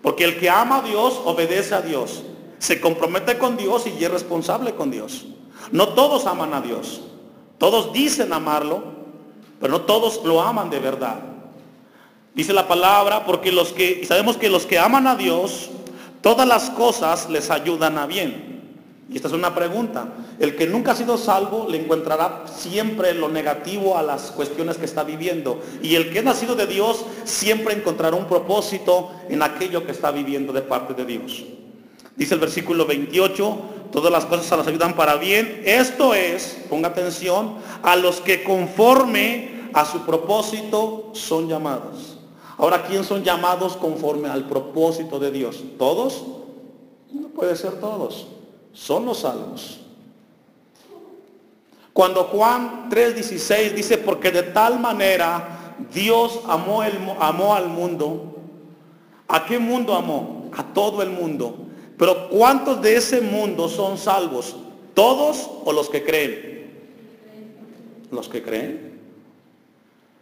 Porque 0.00 0.24
el 0.24 0.38
que 0.38 0.48
ama 0.48 0.78
a 0.78 0.82
Dios 0.82 1.20
obedece 1.24 1.74
a 1.74 1.82
Dios, 1.82 2.22
se 2.58 2.80
compromete 2.80 3.36
con 3.36 3.56
Dios 3.56 3.84
y 3.86 4.02
es 4.02 4.10
responsable 4.10 4.74
con 4.74 4.90
Dios. 4.90 5.26
No 5.72 5.88
todos 5.88 6.26
aman 6.26 6.54
a 6.54 6.60
Dios, 6.60 7.02
todos 7.58 7.92
dicen 7.92 8.32
amarlo, 8.32 8.97
pero 9.60 9.72
no 9.72 9.80
todos 9.82 10.24
lo 10.24 10.40
aman 10.40 10.70
de 10.70 10.78
verdad. 10.78 11.20
Dice 12.34 12.52
la 12.52 12.68
palabra, 12.68 13.24
porque 13.24 13.50
los 13.50 13.72
que, 13.72 14.04
sabemos 14.06 14.36
que 14.36 14.48
los 14.48 14.64
que 14.64 14.78
aman 14.78 15.06
a 15.06 15.16
Dios, 15.16 15.70
todas 16.20 16.46
las 16.46 16.70
cosas 16.70 17.28
les 17.28 17.50
ayudan 17.50 17.98
a 17.98 18.06
bien. 18.06 18.48
Y 19.10 19.16
esta 19.16 19.28
es 19.28 19.34
una 19.34 19.54
pregunta. 19.54 20.08
El 20.38 20.54
que 20.54 20.66
nunca 20.66 20.92
ha 20.92 20.94
sido 20.94 21.16
salvo 21.16 21.66
le 21.68 21.80
encontrará 21.80 22.44
siempre 22.46 23.14
lo 23.14 23.28
negativo 23.28 23.96
a 23.96 24.02
las 24.02 24.30
cuestiones 24.30 24.76
que 24.76 24.84
está 24.84 25.02
viviendo. 25.02 25.60
Y 25.82 25.94
el 25.94 26.10
que 26.10 26.20
ha 26.20 26.22
nacido 26.22 26.54
de 26.54 26.66
Dios 26.66 27.04
siempre 27.24 27.74
encontrará 27.74 28.14
un 28.16 28.26
propósito 28.26 29.10
en 29.28 29.42
aquello 29.42 29.84
que 29.84 29.92
está 29.92 30.10
viviendo 30.10 30.52
de 30.52 30.62
parte 30.62 30.94
de 30.94 31.06
Dios. 31.06 31.44
Dice 32.18 32.34
el 32.34 32.40
versículo 32.40 32.84
28, 32.84 33.58
todas 33.92 34.10
las 34.10 34.26
cosas 34.26 34.46
se 34.46 34.56
las 34.56 34.66
ayudan 34.66 34.94
para 34.96 35.14
bien. 35.14 35.62
Esto 35.64 36.14
es, 36.14 36.58
ponga 36.68 36.88
atención, 36.88 37.54
a 37.80 37.94
los 37.94 38.20
que 38.20 38.42
conforme 38.42 39.70
a 39.72 39.84
su 39.84 40.00
propósito 40.00 41.10
son 41.14 41.48
llamados. 41.48 42.18
Ahora, 42.56 42.82
¿quién 42.82 43.04
son 43.04 43.22
llamados 43.22 43.76
conforme 43.76 44.28
al 44.28 44.48
propósito 44.48 45.20
de 45.20 45.30
Dios? 45.30 45.62
¿Todos? 45.78 46.24
No 47.12 47.28
puede 47.28 47.54
ser 47.54 47.78
todos. 47.78 48.26
Son 48.72 49.06
los 49.06 49.20
salvos. 49.20 49.78
Cuando 51.92 52.24
Juan 52.24 52.88
3:16 52.90 53.74
dice, 53.74 53.96
porque 53.96 54.32
de 54.32 54.42
tal 54.42 54.80
manera 54.80 55.76
Dios 55.94 56.40
amó, 56.48 56.82
el, 56.82 56.98
amó 57.20 57.54
al 57.54 57.68
mundo, 57.68 58.34
¿a 59.28 59.46
qué 59.46 59.60
mundo 59.60 59.94
amó? 59.94 60.50
A 60.56 60.64
todo 60.64 61.00
el 61.00 61.10
mundo 61.10 61.67
pero 61.98 62.28
¿cuántos 62.28 62.80
de 62.80 62.96
ese 62.96 63.20
mundo 63.20 63.68
son 63.68 63.98
salvos? 63.98 64.54
¿Todos 64.94 65.50
o 65.64 65.72
los 65.72 65.90
que 65.90 66.04
creen? 66.04 66.70
Los 68.12 68.28
que 68.28 68.42
creen. 68.42 69.00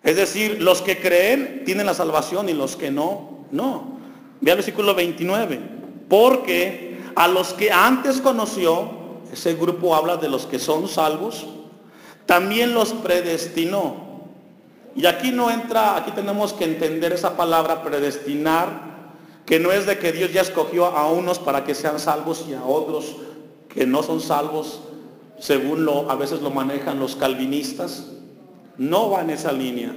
Es 0.02 0.16
decir, 0.16 0.62
los 0.62 0.80
que 0.80 0.98
creen 0.98 1.64
tienen 1.66 1.84
la 1.84 1.94
salvación 1.94 2.48
y 2.48 2.54
los 2.54 2.76
que 2.76 2.90
no, 2.90 3.44
no. 3.50 3.98
Ve 4.40 4.52
al 4.52 4.56
versículo 4.56 4.94
29. 4.94 5.60
Porque 6.08 6.98
a 7.14 7.28
los 7.28 7.52
que 7.52 7.70
antes 7.70 8.20
conoció, 8.20 8.90
ese 9.32 9.54
grupo 9.54 9.94
habla 9.94 10.16
de 10.16 10.28
los 10.28 10.46
que 10.46 10.58
son 10.58 10.88
salvos, 10.88 11.46
también 12.24 12.72
los 12.72 12.92
predestinó. 12.92 14.06
Y 14.94 15.04
aquí 15.04 15.30
no 15.30 15.50
entra, 15.50 15.96
aquí 15.96 16.12
tenemos 16.12 16.54
que 16.54 16.64
entender 16.64 17.12
esa 17.12 17.36
palabra 17.36 17.82
predestinar 17.82 18.95
que 19.46 19.60
no 19.60 19.72
es 19.72 19.86
de 19.86 19.98
que 19.98 20.12
Dios 20.12 20.32
ya 20.32 20.42
escogió 20.42 20.86
a 20.86 21.10
unos 21.10 21.38
para 21.38 21.64
que 21.64 21.74
sean 21.74 22.00
salvos 22.00 22.44
y 22.48 22.54
a 22.54 22.64
otros 22.64 23.16
que 23.68 23.86
no 23.86 24.02
son 24.02 24.20
salvos, 24.20 24.80
según 25.38 25.84
lo 25.84 26.10
a 26.10 26.16
veces 26.16 26.42
lo 26.42 26.50
manejan 26.50 26.98
los 26.98 27.14
calvinistas. 27.14 28.06
No 28.76 29.10
va 29.10 29.22
en 29.22 29.30
esa 29.30 29.52
línea. 29.52 29.94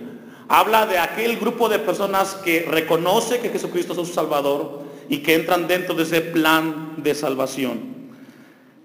Habla 0.48 0.86
de 0.86 1.00
aquel 1.00 1.38
grupo 1.38 1.68
de 1.68 1.79
personas 1.79 2.36
que 2.36 2.62
reconoce 2.62 3.39
que 3.39 3.50
Jesucristo 3.50 3.94
es 3.94 4.08
su 4.08 4.13
Salvador 4.13 4.82
y 5.10 5.18
que 5.18 5.36
entran 5.36 5.68
dentro 5.68 5.96
de 5.96 6.03
ese 6.03 6.22
plan 6.22 6.96
de 6.98 7.15
salvación. 7.15 7.79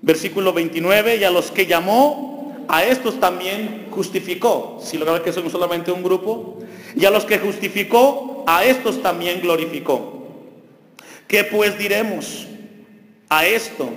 Versículo 0.00 0.52
29, 0.52 1.16
y 1.16 1.24
a 1.24 1.30
los 1.30 1.50
que 1.50 1.66
llamó, 1.66 2.64
a 2.68 2.84
estos 2.84 3.20
también 3.20 3.88
justificó. 3.90 4.78
Si 4.82 4.98
lo 4.98 5.22
que 5.22 5.32
son 5.32 5.50
solamente 5.50 5.92
un 5.92 6.02
grupo. 6.02 6.58
Y 6.96 7.04
a 7.04 7.10
los 7.10 7.24
que 7.24 7.38
justificó, 7.38 8.44
a 8.46 8.64
estos 8.64 9.02
también 9.02 9.40
glorificó. 9.40 10.23
¿Qué 11.26 11.44
pues 11.44 11.78
diremos 11.78 12.46
a 13.28 13.46
esto? 13.46 13.88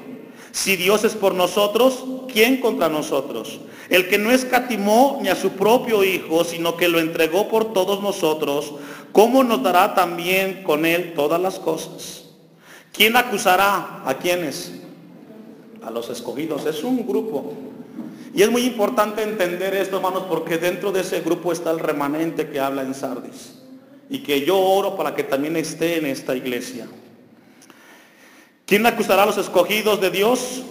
Si 0.51 0.75
Dios 0.75 1.03
es 1.03 1.13
por 1.13 1.35
nosotros, 1.35 2.03
¿quién 2.31 2.57
contra 2.59 2.89
nosotros? 2.89 3.59
El 3.89 4.07
que 4.07 4.17
no 4.17 4.31
escatimó 4.31 5.19
ni 5.21 5.29
a 5.29 5.35
su 5.35 5.51
propio 5.51 6.03
Hijo, 6.03 6.43
sino 6.43 6.75
que 6.75 6.89
lo 6.89 6.99
entregó 6.99 7.47
por 7.47 7.73
todos 7.73 8.01
nosotros, 8.01 8.73
¿cómo 9.11 9.43
nos 9.43 9.63
dará 9.63 9.93
también 9.93 10.63
con 10.63 10.85
él 10.85 11.13
todas 11.15 11.39
las 11.39 11.59
cosas? 11.59 12.25
¿Quién 12.91 13.15
acusará 13.15 14.01
a 14.05 14.15
quienes? 14.15 14.73
A 15.83 15.91
los 15.91 16.09
escogidos. 16.09 16.65
Es 16.65 16.83
un 16.83 17.07
grupo. 17.07 17.53
Y 18.33 18.41
es 18.41 18.51
muy 18.51 18.63
importante 18.63 19.23
entender 19.23 19.75
esto, 19.75 19.97
hermanos, 19.97 20.23
porque 20.27 20.57
dentro 20.57 20.91
de 20.91 21.01
ese 21.01 21.21
grupo 21.21 21.51
está 21.51 21.71
el 21.71 21.79
remanente 21.79 22.49
que 22.49 22.59
habla 22.59 22.81
en 22.81 22.93
Sardis. 22.93 23.59
Y 24.09 24.19
que 24.19 24.41
yo 24.45 24.57
oro 24.57 24.97
para 24.97 25.13
que 25.15 25.23
también 25.23 25.55
esté 25.55 25.97
en 25.97 26.07
esta 26.07 26.35
iglesia. 26.35 26.87
¿Quién 28.67 28.85
acusará 28.85 29.23
a 29.23 29.25
los 29.25 29.37
escogidos 29.37 30.01
de 30.01 30.11
Dios? 30.11 30.61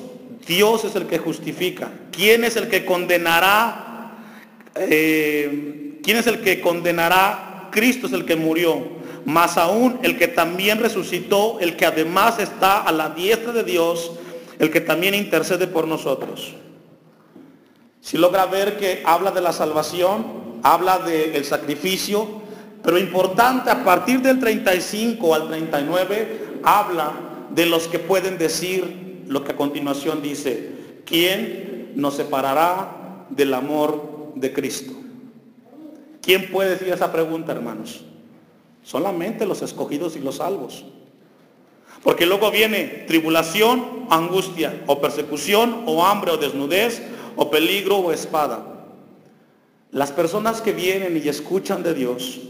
Dios 0.47 0.85
es 0.85 0.95
el 0.97 1.07
que 1.07 1.17
justifica. 1.17 1.91
¿Quién 2.12 2.45
es 2.45 2.57
el 2.57 2.69
que 2.69 2.85
condenará? 2.85 4.19
Eh, 4.75 5.99
¿Quién 6.03 6.19
es 6.19 6.26
el 6.26 6.43
que 6.43 6.61
condenará? 6.61 7.71
Cristo 7.73 8.07
es 8.07 8.12
el 8.12 8.26
que 8.26 8.37
murió. 8.37 8.87
Más 9.25 9.57
aún 9.57 9.99
el 10.03 10.19
que 10.19 10.29
también 10.29 10.79
resucitó, 10.79 11.59
el 11.59 11.75
que 11.76 11.87
además 11.87 12.38
está 12.38 12.83
a 12.83 12.93
la 12.93 13.09
diestra 13.09 13.53
de 13.53 13.65
Dios, 13.65 14.12
el 14.59 14.71
que 14.71 14.83
también 14.83 15.15
intercede 15.15 15.67
por 15.67 15.88
nosotros. 15.88 16.53
Si 18.03 18.19
logra 18.19 18.45
ver 18.45 18.76
que 18.76 19.03
habla 19.07 19.31
de 19.31 19.41
la 19.41 19.55
salvación, 19.55 20.61
habla 20.62 20.99
del 20.99 21.47
sacrificio, 21.47 22.43
pero 22.85 22.99
importante, 22.99 23.71
a 23.71 23.83
partir 23.83 24.21
del 24.21 24.38
35 24.38 25.35
al 25.35 25.49
39, 25.49 26.61
habla 26.62 27.25
de 27.50 27.67
los 27.67 27.88
que 27.88 27.99
pueden 27.99 28.38
decir 28.38 29.25
lo 29.26 29.45
que 29.45 29.53
a 29.53 29.57
continuación 29.57 30.23
dice, 30.23 30.71
¿quién 31.05 31.93
nos 31.95 32.15
separará 32.15 33.26
del 33.31 33.55
amor 33.55 34.33
de 34.35 34.53
Cristo? 34.53 34.93
¿Quién 36.23 36.50
puede 36.50 36.71
decir 36.71 36.88
esa 36.88 37.12
pregunta, 37.12 37.53
hermanos? 37.53 38.05
Solamente 38.83 39.47
los 39.47 39.62
escogidos 39.62 40.17
y 40.17 40.21
los 40.21 40.37
salvos. 40.37 40.85
Porque 42.03 42.26
luego 42.26 42.50
viene 42.50 43.05
tribulación, 43.07 44.07
angustia, 44.11 44.83
o 44.87 45.00
persecución, 45.00 45.85
o 45.87 46.05
hambre, 46.05 46.33
o 46.33 46.37
desnudez, 46.37 47.03
o 47.37 47.50
peligro, 47.50 47.99
o 47.99 48.12
espada. 48.12 48.76
Las 49.91 50.12
personas 50.12 50.61
que 50.61 50.73
vienen 50.73 51.17
y 51.17 51.29
escuchan 51.29 51.83
de 51.83 51.95
Dios 51.95 52.41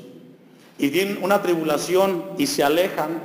y 0.79 0.91
tienen 0.91 1.23
una 1.23 1.43
tribulación 1.43 2.25
y 2.39 2.47
se 2.47 2.63
alejan, 2.63 3.21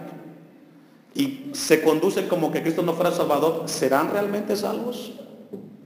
y 1.13 1.51
se 1.53 1.81
conducen 1.81 2.27
como 2.27 2.51
que 2.51 2.61
Cristo 2.61 2.81
no 2.81 2.93
fuera 2.93 3.11
Salvador, 3.11 3.63
¿serán 3.65 4.11
realmente 4.11 4.55
salvos? 4.55 5.13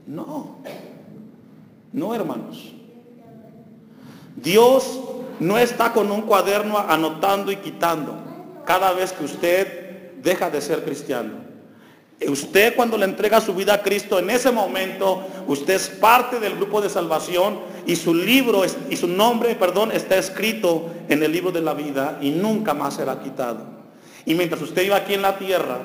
No, 0.06 0.58
no 1.92 2.14
hermanos. 2.14 2.72
Dios 4.36 5.00
no 5.40 5.58
está 5.58 5.92
con 5.92 6.10
un 6.10 6.22
cuaderno 6.22 6.78
anotando 6.78 7.50
y 7.50 7.56
quitando 7.56 8.14
cada 8.64 8.92
vez 8.92 9.12
que 9.12 9.24
usted 9.24 10.12
deja 10.22 10.50
de 10.50 10.60
ser 10.60 10.84
cristiano. 10.84 11.46
Usted 12.28 12.74
cuando 12.74 12.96
le 12.96 13.04
entrega 13.04 13.40
su 13.40 13.54
vida 13.54 13.74
a 13.74 13.82
Cristo, 13.82 14.18
en 14.18 14.30
ese 14.30 14.50
momento 14.50 15.26
usted 15.46 15.74
es 15.74 15.88
parte 15.88 16.40
del 16.40 16.56
grupo 16.56 16.80
de 16.80 16.88
salvación 16.88 17.58
y 17.84 17.96
su 17.96 18.14
libro 18.14 18.62
y 18.88 18.96
su 18.96 19.06
nombre, 19.06 19.54
perdón, 19.54 19.92
está 19.92 20.16
escrito 20.16 20.90
en 21.08 21.22
el 21.22 21.32
libro 21.32 21.52
de 21.52 21.60
la 21.60 21.74
vida 21.74 22.18
y 22.22 22.30
nunca 22.30 22.72
más 22.72 22.94
será 22.94 23.20
quitado. 23.20 23.75
Y 24.26 24.34
mientras 24.34 24.60
usted 24.60 24.82
iba 24.82 24.96
aquí 24.96 25.14
en 25.14 25.22
la 25.22 25.38
tierra, 25.38 25.78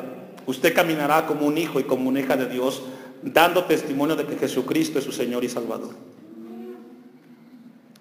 usted 0.47 0.73
caminará 0.73 1.25
como 1.27 1.45
un 1.45 1.57
hijo 1.57 1.79
y 1.79 1.83
como 1.83 2.09
una 2.09 2.19
hija 2.19 2.35
de 2.35 2.47
Dios, 2.47 2.81
dando 3.21 3.63
testimonio 3.65 4.15
de 4.15 4.25
que 4.25 4.35
Jesucristo 4.35 4.99
es 4.99 5.05
su 5.05 5.11
Señor 5.11 5.43
y 5.43 5.49
Salvador. 5.49 5.93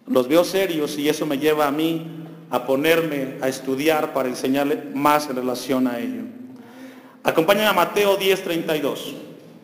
Los 0.07 0.27
veo 0.27 0.43
serios 0.43 0.99
y 0.99 1.09
eso 1.09 1.27
me 1.27 1.39
lleva 1.39 1.69
a 1.69 1.71
mí 1.71 2.07
a 2.51 2.67
ponerme 2.67 3.37
a 3.43 3.49
estudiar 3.49 4.13
para 4.13 4.29
enseñarle 4.29 4.83
más 4.95 5.29
en 5.29 5.37
relación 5.37 5.87
a 5.87 6.01
ello. 6.01 6.23
Acompáñame 7.23 7.69
a 7.69 7.73
Mateo 7.73 8.19
10:32. 8.19 9.15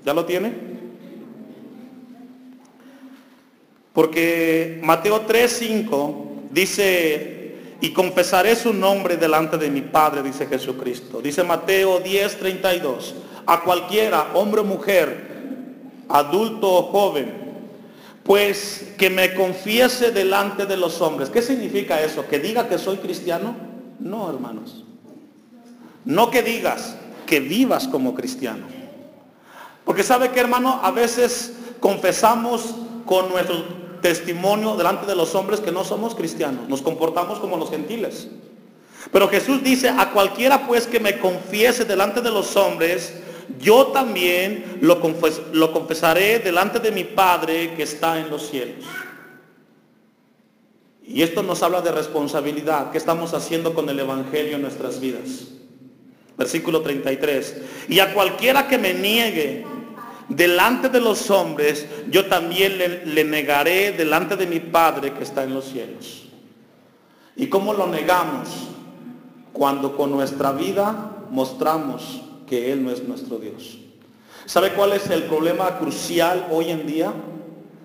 ¿Ya 0.05 0.13
lo 0.15 0.25
tiene? 0.25 0.53
Porque 3.93 4.79
Mateo 4.85 5.27
3:5 5.27 6.51
dice, 6.53 7.36
y 7.81 7.93
confesaré 7.93 8.57
su 8.57 8.73
nombre 8.73 9.17
delante 9.17 9.59
de 9.59 9.71
mi 9.71 9.83
Padre, 9.83 10.23
dice 10.23 10.47
Jesucristo. 10.47 11.21
Dice 11.21 11.43
Mateo 11.43 12.03
10:32, 12.03 13.15
a 13.47 13.61
cualquiera, 13.63 14.31
hombre 14.35 14.63
o 14.63 14.65
mujer, 14.65 15.27
adulto 16.09 16.73
o 16.73 16.83
joven, 16.85 17.47
pues 18.23 18.95
que 18.97 19.11
me 19.11 19.35
confiese 19.35 20.11
delante 20.11 20.67
de 20.67 20.77
los 20.77 21.01
hombres. 21.01 21.31
¿Qué 21.31 21.43
significa 21.43 22.01
eso? 22.01 22.27
¿Que 22.27 22.39
diga 22.39 22.69
que 22.69 22.79
soy 22.79 22.97
cristiano? 22.97 23.55
No, 24.01 24.29
hermanos. 24.31 24.85
No 26.05 26.31
que 26.31 26.43
digas, 26.43 26.97
que 27.27 27.41
vivas 27.41 27.89
como 27.89 28.15
cristiano. 28.15 28.67
Porque 29.85 30.03
sabe 30.03 30.31
que 30.31 30.41
hermano, 30.41 30.81
a 30.83 30.91
veces 30.91 31.53
confesamos 31.79 32.75
con 33.05 33.29
nuestro 33.29 33.86
testimonio 34.07 34.77
delante 34.77 35.05
de 35.05 35.17
los 35.17 35.35
hombres 35.35 35.59
que 35.59 35.73
no 35.73 35.83
somos 35.83 36.15
cristianos, 36.15 36.69
nos 36.69 36.81
comportamos 36.81 37.41
como 37.41 37.57
los 37.57 37.71
gentiles. 37.71 38.29
Pero 39.11 39.29
Jesús 39.29 39.65
dice, 39.65 39.89
a 39.89 40.13
cualquiera 40.13 40.65
pues 40.65 40.87
que 40.87 41.01
me 41.01 41.19
confiese 41.19 41.85
delante 41.85 42.21
de 42.21 42.31
los 42.31 42.55
hombres, 42.55 43.15
yo 43.59 43.89
también 43.89 44.79
lo, 44.81 45.01
lo 45.53 45.73
confesaré 45.73 46.39
delante 46.39 46.79
de 46.79 46.93
mi 46.93 47.03
Padre 47.03 47.75
que 47.75 47.83
está 47.83 48.21
en 48.21 48.31
los 48.31 48.49
cielos. 48.49 48.85
Y 51.05 51.23
esto 51.23 51.43
nos 51.43 51.65
habla 51.65 51.81
de 51.81 51.91
responsabilidad. 51.91 52.93
¿Qué 52.93 52.99
estamos 52.99 53.35
haciendo 53.35 53.75
con 53.75 53.89
el 53.89 53.99
Evangelio 53.99 54.55
en 54.55 54.63
nuestras 54.63 55.01
vidas? 55.01 55.49
Versículo 56.39 56.81
33. 56.81 57.57
Y 57.89 57.99
a 57.99 58.15
cualquiera 58.15 58.69
que 58.69 58.79
me 58.79 58.95
niegue 58.95 59.65
delante 60.29 60.89
de 60.89 61.01
los 61.01 61.31
hombres, 61.31 61.87
yo 62.11 62.27
también 62.27 62.79
le, 62.79 63.25
negaré 63.25 63.93
delante 63.93 64.37
de 64.37 64.47
mi 64.47 64.61
Padre 64.61 65.13
que 65.13 65.23
está 65.23 65.45
en 65.45 65.55
los 65.55 65.67
cielos. 65.67 66.29
¿Y 67.37 67.49
cómo 67.49 67.75
lo 67.75 67.87
negamos? 67.87 68.49
Cuando 69.53 69.97
con 69.97 70.11
nuestra 70.11 70.53
vida 70.53 71.27
mostramos 71.31 72.23
que 72.47 72.73
Él 72.73 72.85
no 72.85 72.91
es 72.91 73.07
nuestro 73.07 73.39
Dios. 73.39 73.79
¿Sabe 74.47 74.73
cuál 74.73 74.93
es 74.93 75.11
el 75.11 75.25
problema 75.25 75.79
crucial 75.79 76.47
hoy 76.51 76.71
en 76.71 76.87
día? 76.87 77.13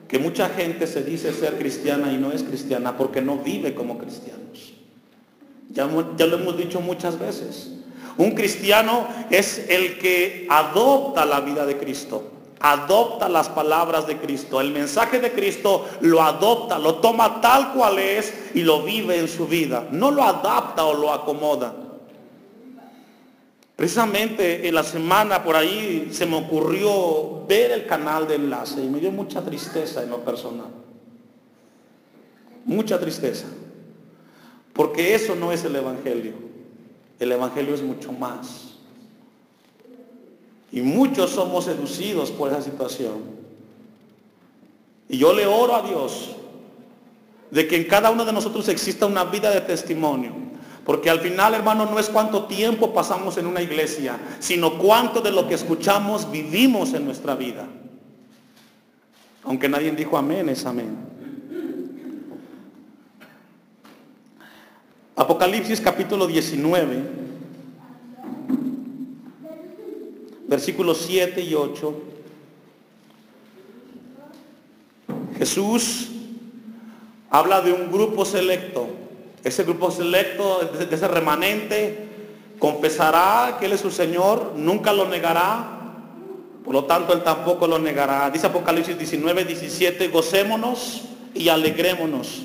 Que 0.08 0.20
mucha 0.20 0.50
gente 0.50 0.86
se 0.88 1.04
dice 1.04 1.34
ser 1.34 1.58
cristiana 1.58 2.12
y 2.12 2.18
no 2.18 2.32
es 2.32 2.44
cristiana 2.44 2.98
porque 2.98 3.22
no 3.22 3.38
vive 3.38 3.74
como 3.74 3.98
cristianos. 3.98 4.74
Ya, 5.74 5.86
lo 5.88 6.38
hemos 6.38 6.58
dicho 6.58 6.82
muchas 6.82 7.18
veces. 7.18 7.72
Un 8.18 8.32
cristiano 8.32 9.08
es 9.30 9.66
el 9.70 9.98
que 9.98 10.46
adopta 10.50 11.26
la 11.26 11.40
vida 11.42 11.66
de 11.66 11.78
Cristo, 11.78 12.30
adopta 12.62 13.28
las 13.28 13.50
palabras 13.50 14.08
de 14.08 14.18
Cristo, 14.18 14.62
el 14.62 14.72
mensaje 14.72 15.20
de 15.20 15.32
Cristo 15.32 15.88
lo 16.02 16.22
adopta, 16.22 16.78
lo 16.80 16.96
toma 16.96 17.42
tal 17.42 17.74
cual 17.74 18.00
es 18.00 18.34
y 18.54 18.62
lo 18.62 18.84
vive 18.84 19.18
en 19.18 19.28
su 19.28 19.48
vida. 19.48 19.88
No 19.92 20.12
lo 20.12 20.24
adapta 20.24 20.86
o 20.86 20.94
lo 20.94 21.12
acomoda. 21.12 21.74
Precisamente 23.76 24.68
en 24.68 24.76
la 24.76 24.84
semana 24.84 25.44
por 25.44 25.56
ahí 25.56 26.10
se 26.12 26.26
me 26.26 26.38
ocurrió 26.38 27.46
ver 27.48 27.72
el 27.72 27.88
canal 27.88 28.28
de 28.28 28.36
enlace 28.36 28.84
y 28.84 28.88
me 28.88 29.00
dio 29.00 29.12
mucha 29.12 29.42
tristeza 29.42 30.04
en 30.04 30.12
lo 30.12 30.20
personal. 30.20 30.68
Mucha 32.64 33.00
tristeza. 33.00 33.48
Porque 34.74 35.16
eso 35.16 35.36
no 35.36 35.52
es 35.52 35.64
el 35.66 35.76
Evangelio. 35.76 36.34
El 37.20 37.32
Evangelio 37.32 37.74
es 37.74 37.82
mucho 37.82 38.12
más. 38.12 38.71
Y 40.72 40.82
muchos 40.82 41.32
somos 41.32 41.66
seducidos 41.66 42.32
por 42.32 42.50
esa 42.50 42.62
situación. 42.62 43.42
Y 45.10 45.18
yo 45.18 45.34
le 45.34 45.46
oro 45.46 45.76
a 45.76 45.82
Dios 45.82 46.36
de 47.52 47.68
que 47.68 47.76
en 47.76 47.84
cada 47.84 48.10
uno 48.10 48.24
de 48.24 48.32
nosotros 48.32 48.70
exista 48.70 49.06
una 49.06 49.26
vida 49.26 49.52
de 49.52 49.62
testimonio. 49.62 50.34
Porque 50.86 51.10
al 51.10 51.20
final, 51.20 51.54
hermano, 51.54 51.86
no 51.86 52.00
es 52.00 52.10
cuánto 52.10 52.46
tiempo 52.46 52.94
pasamos 52.94 53.38
en 53.38 53.46
una 53.46 53.62
iglesia, 53.62 54.18
sino 54.40 54.78
cuánto 54.78 55.22
de 55.22 55.32
lo 55.32 55.48
que 55.48 55.54
escuchamos 55.54 56.32
vivimos 56.32 56.94
en 56.94 57.06
nuestra 57.06 57.36
vida. 57.36 57.68
Aunque 59.44 59.70
nadie 59.70 59.92
dijo 59.92 60.18
amén, 60.18 60.50
es 60.50 60.66
amén. 60.66 60.96
Apocalipsis 65.16 65.82
capítulo 65.82 66.26
19, 66.26 67.31
versículos 70.52 71.06
7 71.08 71.42
y 71.42 71.56
8. 71.56 71.94
Jesús 75.38 76.10
habla 77.30 77.62
de 77.62 77.72
un 77.72 77.90
grupo 77.90 78.26
selecto. 78.26 78.90
Ese 79.46 79.64
grupo 79.64 79.90
selecto, 79.92 80.70
ese 80.92 81.08
remanente, 81.08 82.06
confesará 82.60 83.56
que 83.62 83.68
Él 83.68 83.72
es 83.72 83.80
su 83.80 83.92
Señor, 83.92 84.52
nunca 84.58 84.92
lo 84.92 85.08
negará, 85.08 85.96
por 86.66 86.74
lo 86.74 86.84
tanto 86.84 87.14
Él 87.14 87.24
tampoco 87.24 87.66
lo 87.66 87.80
negará. 87.80 88.30
Dice 88.30 88.48
Apocalipsis 88.48 88.98
19, 88.98 89.46
17, 89.46 90.10
gocémonos 90.10 91.04
y 91.34 91.48
alegrémonos 91.48 92.42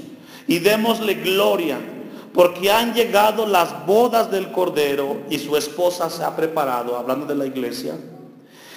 y 0.46 0.60
démosle 0.60 1.14
gloria 1.14 1.80
porque 2.36 2.70
han 2.70 2.92
llegado 2.92 3.46
las 3.46 3.86
bodas 3.86 4.30
del 4.30 4.52
Cordero 4.52 5.22
y 5.30 5.38
su 5.38 5.56
esposa 5.56 6.10
se 6.10 6.22
ha 6.22 6.36
preparado, 6.36 6.98
hablando 6.98 7.24
de 7.24 7.34
la 7.34 7.46
iglesia, 7.46 7.94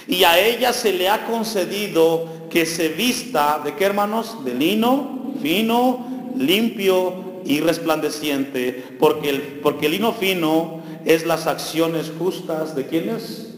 y 0.07 0.23
a 0.23 0.39
ella 0.39 0.71
se 0.71 0.93
le 0.93 1.09
ha 1.09 1.25
concedido 1.25 2.47
que 2.49 2.65
se 2.65 2.87
vista, 2.87 3.59
¿de 3.63 3.75
qué 3.75 3.83
hermanos? 3.83 4.45
De 4.45 4.53
lino, 4.55 5.33
fino, 5.41 6.07
limpio 6.37 7.41
y 7.43 7.59
resplandeciente, 7.59 8.95
porque 8.97 9.29
el, 9.29 9.41
porque 9.61 9.87
el 9.87 9.91
lino 9.91 10.13
fino 10.13 10.81
es 11.03 11.25
las 11.25 11.45
acciones 11.45 12.13
justas 12.17 12.77
de 12.77 12.87
quienes. 12.87 13.55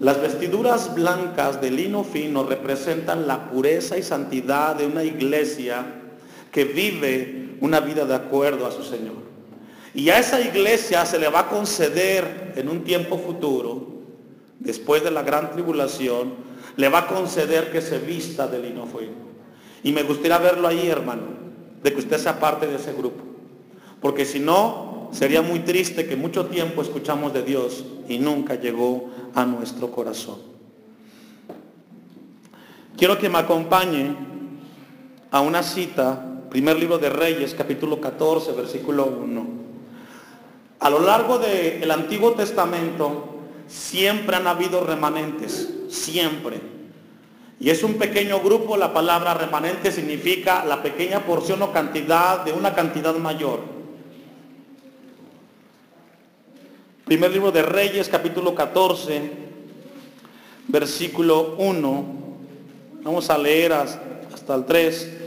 Las 0.00 0.20
vestiduras 0.20 0.92
blancas 0.92 1.60
de 1.60 1.70
lino 1.70 2.02
fino 2.02 2.42
representan 2.42 3.28
la 3.28 3.48
pureza 3.48 3.96
y 3.96 4.02
santidad 4.02 4.74
de 4.74 4.86
una 4.86 5.04
iglesia 5.04 5.86
que 6.50 6.64
vive 6.64 7.41
una 7.62 7.78
vida 7.78 8.04
de 8.04 8.14
acuerdo 8.14 8.66
a 8.66 8.72
su 8.72 8.82
Señor. 8.82 9.22
Y 9.94 10.10
a 10.10 10.18
esa 10.18 10.40
iglesia 10.40 11.06
se 11.06 11.18
le 11.18 11.28
va 11.28 11.40
a 11.40 11.48
conceder 11.48 12.54
en 12.56 12.68
un 12.68 12.82
tiempo 12.82 13.18
futuro, 13.18 13.86
después 14.58 15.04
de 15.04 15.12
la 15.12 15.22
gran 15.22 15.52
tribulación, 15.52 16.34
le 16.76 16.88
va 16.88 17.00
a 17.00 17.06
conceder 17.06 17.70
que 17.70 17.80
se 17.80 18.00
vista 18.00 18.48
del 18.48 18.62
lino 18.62 18.86
Y 19.84 19.92
me 19.92 20.02
gustaría 20.02 20.38
verlo 20.38 20.66
ahí, 20.66 20.88
hermano, 20.88 21.22
de 21.82 21.92
que 21.92 22.00
usted 22.00 22.18
sea 22.18 22.40
parte 22.40 22.66
de 22.66 22.76
ese 22.76 22.92
grupo. 22.94 23.22
Porque 24.00 24.24
si 24.24 24.40
no, 24.40 25.10
sería 25.12 25.40
muy 25.40 25.60
triste 25.60 26.06
que 26.06 26.16
mucho 26.16 26.46
tiempo 26.46 26.82
escuchamos 26.82 27.32
de 27.32 27.44
Dios 27.44 27.84
y 28.08 28.18
nunca 28.18 28.56
llegó 28.56 29.08
a 29.34 29.44
nuestro 29.44 29.92
corazón. 29.92 30.38
Quiero 32.96 33.18
que 33.18 33.28
me 33.28 33.38
acompañe 33.38 34.16
a 35.30 35.40
una 35.40 35.62
cita 35.62 36.31
Primer 36.52 36.78
libro 36.78 36.98
de 36.98 37.08
Reyes, 37.08 37.54
capítulo 37.54 37.98
14, 37.98 38.52
versículo 38.52 39.06
1. 39.06 39.46
A 40.80 40.90
lo 40.90 41.00
largo 41.00 41.38
del 41.38 41.90
Antiguo 41.90 42.32
Testamento 42.32 43.38
siempre 43.66 44.36
han 44.36 44.46
habido 44.46 44.84
remanentes, 44.84 45.70
siempre. 45.88 46.60
Y 47.58 47.70
es 47.70 47.82
un 47.82 47.94
pequeño 47.94 48.40
grupo, 48.40 48.76
la 48.76 48.92
palabra 48.92 49.32
remanente 49.32 49.90
significa 49.90 50.62
la 50.66 50.82
pequeña 50.82 51.24
porción 51.24 51.62
o 51.62 51.72
cantidad 51.72 52.44
de 52.44 52.52
una 52.52 52.74
cantidad 52.74 53.14
mayor. 53.14 53.60
Primer 57.06 57.30
libro 57.30 57.50
de 57.50 57.62
Reyes, 57.62 58.10
capítulo 58.10 58.54
14, 58.54 59.22
versículo 60.68 61.54
1. 61.56 62.04
Vamos 63.04 63.30
a 63.30 63.38
leer 63.38 63.72
hasta 63.72 64.54
el 64.54 64.66
3. 64.66 65.21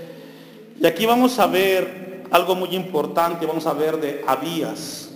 Y 0.79 0.85
aquí 0.85 1.05
vamos 1.05 1.39
a 1.39 1.47
ver 1.47 2.23
algo 2.31 2.55
muy 2.55 2.75
importante, 2.75 3.45
vamos 3.45 3.65
a 3.65 3.73
ver 3.73 3.97
de 3.97 4.23
Abías, 4.27 5.09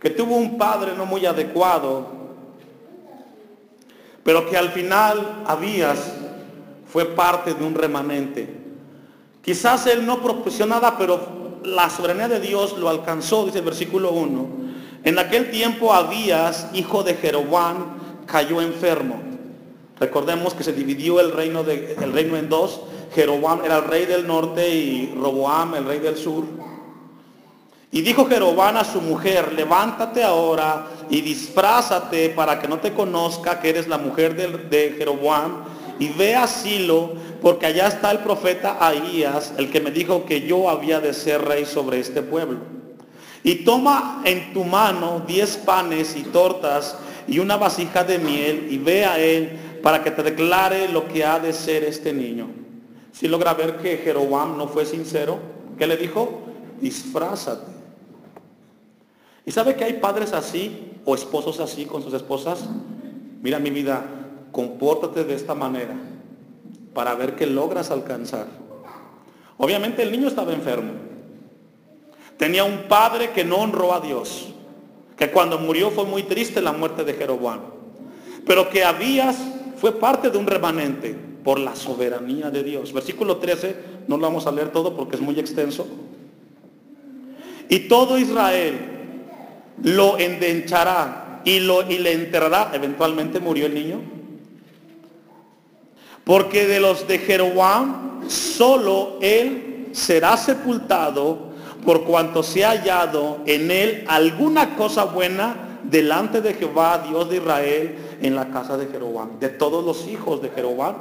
que 0.00 0.10
tuvo 0.10 0.36
un 0.36 0.58
padre 0.58 0.92
no 0.96 1.06
muy 1.06 1.24
adecuado, 1.24 2.06
pero 4.22 4.48
que 4.48 4.56
al 4.56 4.70
final 4.70 5.42
Abías 5.46 6.14
fue 6.86 7.04
parte 7.06 7.54
de 7.54 7.64
un 7.64 7.74
remanente. 7.74 8.48
Quizás 9.42 9.86
él 9.86 10.06
no 10.06 10.22
propuso 10.22 10.66
nada, 10.66 10.96
pero 10.96 11.60
la 11.64 11.88
soberanía 11.90 12.28
de 12.28 12.40
Dios 12.40 12.76
lo 12.78 12.88
alcanzó, 12.88 13.44
dice 13.46 13.58
el 13.58 13.64
versículo 13.64 14.12
1. 14.12 14.48
En 15.04 15.18
aquel 15.18 15.50
tiempo 15.50 15.92
Abías, 15.92 16.68
hijo 16.72 17.02
de 17.02 17.14
Jeroboam, 17.14 17.98
cayó 18.26 18.60
enfermo. 18.62 19.20
Recordemos 20.00 20.54
que 20.54 20.64
se 20.64 20.72
dividió 20.72 21.20
el 21.20 21.30
reino, 21.30 21.62
de, 21.62 21.96
el 22.00 22.12
reino 22.12 22.36
en 22.36 22.48
dos. 22.48 22.80
Jeroboam 23.14 23.64
era 23.64 23.78
el 23.78 23.84
rey 23.84 24.06
del 24.06 24.26
norte 24.26 24.68
y 24.68 25.14
Roboam 25.14 25.74
el 25.76 25.84
rey 25.84 26.00
del 26.00 26.16
sur. 26.16 26.44
Y 27.92 28.02
dijo 28.02 28.26
Jeroboam 28.26 28.76
a 28.76 28.84
su 28.84 29.00
mujer, 29.00 29.52
levántate 29.52 30.24
ahora 30.24 30.88
y 31.08 31.20
disfrázate 31.20 32.30
para 32.30 32.60
que 32.60 32.66
no 32.66 32.78
te 32.78 32.92
conozca 32.92 33.60
que 33.60 33.70
eres 33.70 33.86
la 33.86 33.98
mujer 33.98 34.34
de, 34.34 34.48
de 34.48 34.96
Jeroboam 34.98 35.64
y 36.00 36.08
ve 36.08 36.34
a 36.34 36.48
Silo, 36.48 37.12
porque 37.40 37.66
allá 37.66 37.86
está 37.86 38.10
el 38.10 38.18
profeta 38.18 38.78
Ahías, 38.80 39.54
el 39.58 39.70
que 39.70 39.80
me 39.80 39.92
dijo 39.92 40.24
que 40.24 40.40
yo 40.40 40.68
había 40.68 40.98
de 40.98 41.14
ser 41.14 41.44
rey 41.44 41.64
sobre 41.64 42.00
este 42.00 42.20
pueblo. 42.20 42.58
Y 43.44 43.56
toma 43.56 44.22
en 44.24 44.52
tu 44.52 44.64
mano 44.64 45.22
diez 45.24 45.56
panes 45.56 46.16
y 46.16 46.22
tortas 46.22 46.96
y 47.28 47.38
una 47.38 47.56
vasija 47.56 48.02
de 48.02 48.18
miel 48.18 48.66
y 48.70 48.78
ve 48.78 49.04
a 49.04 49.20
él 49.20 49.78
para 49.82 50.02
que 50.02 50.10
te 50.10 50.24
declare 50.24 50.88
lo 50.88 51.06
que 51.06 51.24
ha 51.24 51.38
de 51.38 51.52
ser 51.52 51.84
este 51.84 52.12
niño. 52.12 52.63
Si 53.14 53.28
logra 53.28 53.54
ver 53.54 53.76
que 53.76 53.98
Jeroboam 53.98 54.58
no 54.58 54.66
fue 54.66 54.84
sincero, 54.84 55.38
¿qué 55.78 55.86
le 55.86 55.96
dijo? 55.96 56.40
Disfrázate. 56.80 57.70
¿Y 59.46 59.52
sabe 59.52 59.76
que 59.76 59.84
hay 59.84 59.92
padres 59.94 60.32
así 60.32 60.98
o 61.04 61.14
esposos 61.14 61.60
así 61.60 61.84
con 61.84 62.02
sus 62.02 62.12
esposas? 62.12 62.68
Mira 63.40 63.60
mi 63.60 63.70
vida, 63.70 64.04
compórtate 64.50 65.22
de 65.22 65.34
esta 65.34 65.54
manera 65.54 65.94
para 66.92 67.14
ver 67.14 67.36
qué 67.36 67.46
logras 67.46 67.92
alcanzar. 67.92 68.48
Obviamente 69.58 70.02
el 70.02 70.10
niño 70.10 70.26
estaba 70.26 70.52
enfermo. 70.52 70.94
Tenía 72.36 72.64
un 72.64 72.88
padre 72.88 73.30
que 73.30 73.44
no 73.44 73.58
honró 73.58 73.94
a 73.94 74.00
Dios, 74.00 74.52
que 75.16 75.30
cuando 75.30 75.60
murió 75.60 75.92
fue 75.92 76.04
muy 76.04 76.24
triste 76.24 76.60
la 76.60 76.72
muerte 76.72 77.04
de 77.04 77.14
Jeroboam, 77.14 77.60
pero 78.44 78.68
que 78.68 78.82
Abías 78.82 79.36
fue 79.76 79.92
parte 79.92 80.30
de 80.30 80.38
un 80.38 80.48
remanente 80.48 81.33
por 81.44 81.60
la 81.60 81.76
soberanía 81.76 82.50
de 82.50 82.64
Dios. 82.64 82.92
Versículo 82.92 83.36
13, 83.36 83.76
no 84.08 84.16
lo 84.16 84.22
vamos 84.22 84.46
a 84.46 84.52
leer 84.52 84.70
todo 84.70 84.96
porque 84.96 85.16
es 85.16 85.22
muy 85.22 85.38
extenso. 85.38 85.86
Y 87.68 87.80
todo 87.80 88.18
Israel 88.18 88.78
lo 89.82 90.18
endenchará 90.18 91.42
y, 91.44 91.60
lo, 91.60 91.88
y 91.88 91.98
le 91.98 92.12
enterrará. 92.12 92.70
Eventualmente 92.72 93.40
murió 93.40 93.66
el 93.66 93.74
niño. 93.74 94.00
Porque 96.24 96.66
de 96.66 96.80
los 96.80 97.06
de 97.06 97.18
Jeroboam 97.18 98.28
solo 98.28 99.18
él 99.20 99.88
será 99.92 100.36
sepultado 100.38 101.52
por 101.84 102.04
cuanto 102.04 102.42
se 102.42 102.64
ha 102.64 102.70
hallado 102.70 103.38
en 103.44 103.70
él 103.70 104.04
alguna 104.08 104.74
cosa 104.76 105.04
buena 105.04 105.78
delante 105.84 106.40
de 106.40 106.54
Jehová, 106.54 107.04
Dios 107.06 107.28
de 107.28 107.36
Israel, 107.36 107.94
en 108.22 108.34
la 108.34 108.48
casa 108.48 108.76
de 108.78 108.86
Jeroboam. 108.86 109.38
De 109.38 109.50
todos 109.50 109.84
los 109.84 110.08
hijos 110.08 110.40
de 110.40 110.48
Jeroboam, 110.48 110.96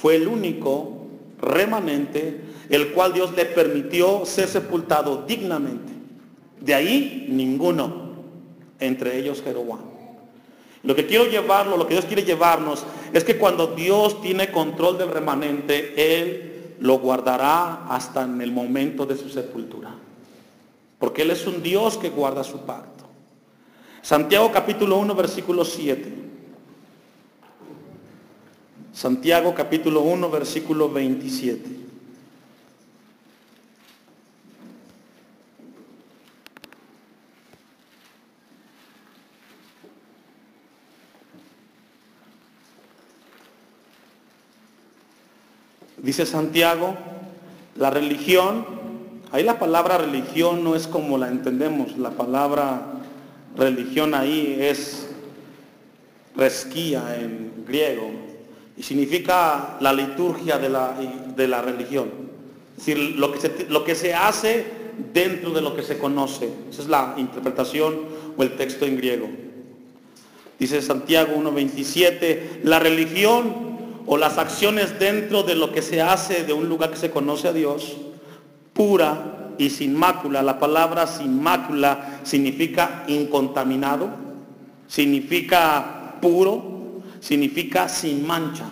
fue 0.00 0.16
el 0.16 0.28
único 0.28 1.06
remanente 1.40 2.40
el 2.68 2.92
cual 2.92 3.12
Dios 3.12 3.32
le 3.34 3.44
permitió 3.44 4.24
ser 4.24 4.48
sepultado 4.48 5.24
dignamente. 5.26 5.92
De 6.60 6.74
ahí 6.74 7.26
ninguno, 7.28 8.14
entre 8.80 9.18
ellos 9.18 9.42
Jeroboam. 9.42 9.80
Lo 10.82 10.94
que 10.94 11.06
quiero 11.06 11.26
llevarlo, 11.26 11.76
lo 11.76 11.86
que 11.86 11.94
Dios 11.94 12.04
quiere 12.04 12.24
llevarnos, 12.24 12.84
es 13.12 13.24
que 13.24 13.38
cuando 13.38 13.68
Dios 13.68 14.20
tiene 14.20 14.50
control 14.50 14.98
del 14.98 15.10
remanente, 15.10 15.94
Él 15.96 16.74
lo 16.80 16.98
guardará 16.98 17.86
hasta 17.88 18.24
en 18.24 18.40
el 18.40 18.52
momento 18.52 19.06
de 19.06 19.16
su 19.16 19.28
sepultura. 19.28 19.94
Porque 20.98 21.22
Él 21.22 21.30
es 21.30 21.46
un 21.46 21.62
Dios 21.62 21.96
que 21.96 22.10
guarda 22.10 22.44
su 22.44 22.60
pacto. 22.60 23.04
Santiago 24.02 24.50
capítulo 24.52 24.98
1, 24.98 25.14
versículo 25.14 25.64
7. 25.64 26.23
Santiago 29.04 29.52
capítulo 29.54 30.00
1, 30.00 30.30
versículo 30.30 30.88
27. 30.88 31.60
Dice 45.98 46.24
Santiago, 46.24 46.96
la 47.76 47.90
religión, 47.90 48.64
ahí 49.32 49.42
la 49.42 49.58
palabra 49.58 49.98
religión 49.98 50.64
no 50.64 50.74
es 50.74 50.86
como 50.86 51.18
la 51.18 51.28
entendemos, 51.28 51.98
la 51.98 52.12
palabra 52.12 53.02
religión 53.54 54.14
ahí 54.14 54.56
es 54.58 55.10
resquía 56.34 57.16
en 57.20 57.66
griego 57.66 58.13
y 58.76 58.82
significa 58.82 59.76
la 59.80 59.92
liturgia 59.92 60.58
de 60.58 60.68
la, 60.68 60.94
de 61.36 61.48
la 61.48 61.62
religión. 61.62 62.10
Es 62.76 62.86
decir, 62.86 63.16
lo 63.16 63.32
que, 63.32 63.40
se, 63.40 63.66
lo 63.68 63.84
que 63.84 63.94
se 63.94 64.14
hace 64.14 64.66
dentro 65.12 65.50
de 65.50 65.60
lo 65.60 65.76
que 65.76 65.82
se 65.82 65.98
conoce. 65.98 66.48
Esa 66.70 66.82
es 66.82 66.88
la 66.88 67.14
interpretación 67.16 68.00
o 68.36 68.42
el 68.42 68.56
texto 68.56 68.84
en 68.84 68.96
griego. 68.96 69.28
Dice 70.58 70.82
Santiago 70.82 71.36
1.27, 71.36 72.62
la 72.62 72.78
religión 72.78 73.74
o 74.06 74.16
las 74.16 74.38
acciones 74.38 74.98
dentro 74.98 75.42
de 75.42 75.54
lo 75.54 75.72
que 75.72 75.82
se 75.82 76.02
hace 76.02 76.44
de 76.44 76.52
un 76.52 76.68
lugar 76.68 76.90
que 76.90 76.96
se 76.96 77.10
conoce 77.10 77.48
a 77.48 77.52
Dios, 77.52 77.96
pura 78.72 79.52
y 79.58 79.70
sin 79.70 79.94
mácula. 79.94 80.42
La 80.42 80.58
palabra 80.58 81.06
sin 81.06 81.42
mácula 81.42 82.20
significa 82.22 83.04
incontaminado, 83.08 84.10
significa 84.86 86.16
puro, 86.20 86.73
significa 87.24 87.88
sin 87.88 88.26
mancha. 88.26 88.66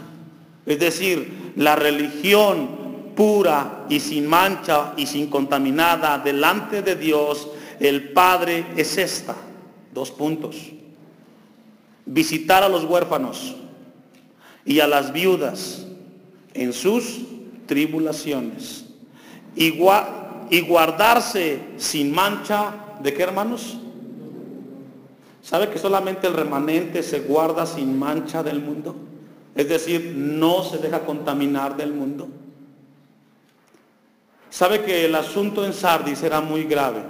Es 0.67 0.79
decir, 0.79 1.53
la 1.57 1.75
religión 1.75 3.15
pura 3.17 3.87
y 3.89 3.99
sin 3.99 4.27
mancha 4.27 4.93
y 4.95 5.07
sin 5.07 5.29
contaminada 5.29 6.19
delante 6.19 6.83
de 6.83 6.95
Dios, 6.97 7.49
el 7.81 8.11
Padre 8.11 8.67
es 8.77 8.99
esta. 8.99 9.35
Dos 9.95 10.11
puntos. 10.11 10.57
Visitar 12.05 12.63
a 12.63 12.69
los 12.69 12.85
huérfanos 12.85 13.57
y 14.67 14.81
a 14.81 14.87
las 14.87 15.15
viudas 15.15 15.87
en 16.53 16.75
sus 16.75 17.21
tribulaciones. 17.67 18.85
Y, 19.57 19.71
guardarse 20.61 21.59
sin 21.79 22.13
mancha 22.13 22.75
de 23.03 23.15
qué 23.15 23.23
hermanos? 23.23 23.79
¿Sabe 25.43 25.69
que 25.69 25.79
solamente 25.79 26.29
el 26.29 26.35
remanente 26.35 27.03
se 27.03 27.21
guarda 27.21 27.67
sin 27.67 27.99
mancha 27.99 28.43
del 28.43 28.61
mundo? 28.61 28.95
Es 29.55 29.69
decir, 29.69 30.15
no 30.17 30.63
se 30.63 30.79
deja 30.79 31.05
contaminar 31.05 31.77
del 31.77 31.93
mundo. 31.93 32.29
¿Sabe 34.49 34.83
que 34.83 35.05
el 35.05 35.15
asunto 35.15 35.65
en 35.65 35.73
Sardis 35.73 36.23
era 36.23 36.41
muy 36.41 36.65
grave? 36.65 37.03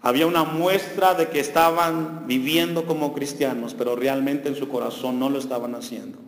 Había 0.00 0.26
una 0.26 0.44
muestra 0.44 1.14
de 1.14 1.28
que 1.28 1.38
estaban 1.38 2.26
viviendo 2.26 2.86
como 2.86 3.12
cristianos, 3.12 3.74
pero 3.74 3.94
realmente 3.94 4.48
en 4.48 4.56
su 4.56 4.68
corazón 4.68 5.20
no 5.20 5.28
lo 5.28 5.38
estaban 5.38 5.74
haciendo. 5.74 6.18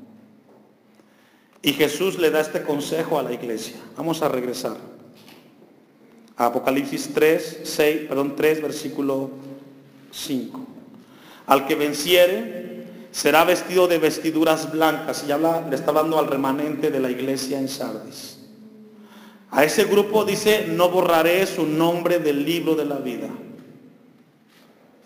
Y 1.63 1.73
Jesús 1.73 2.19
le 2.19 2.31
da 2.31 2.41
este 2.41 2.63
consejo 2.63 3.19
a 3.19 3.23
la 3.23 3.33
iglesia. 3.33 3.77
Vamos 3.97 4.23
a 4.23 4.29
regresar. 4.29 4.77
A 6.37 6.47
Apocalipsis 6.47 7.13
3, 7.15 7.61
6, 7.65 8.01
perdón, 8.09 8.37
3, 8.37 8.61
versículo 8.61 9.31
5. 10.15 10.67
Al 11.47 11.67
que 11.67 11.75
venciere 11.75 12.75
será 13.11 13.45
vestido 13.45 13.87
de 13.87 13.99
vestiduras 13.99 14.73
blancas. 14.73 15.25
Y 15.29 15.33
habla, 15.33 15.67
le 15.69 15.77
está 15.77 15.91
hablando 15.91 16.19
al 16.19 16.27
remanente 16.27 16.91
de 16.91 17.01
la 17.01 17.11
iglesia 17.11 17.59
en 17.59 17.69
Sardis. 17.69 18.39
A 19.51 19.65
ese 19.65 19.85
grupo 19.85 20.25
dice, 20.25 20.67
no 20.69 20.89
borraré 20.89 21.47
su 21.47 21.65
nombre 21.65 22.19
del 22.19 22.45
libro 22.45 22.75
de 22.75 22.85
la 22.85 22.97
vida. 22.97 23.29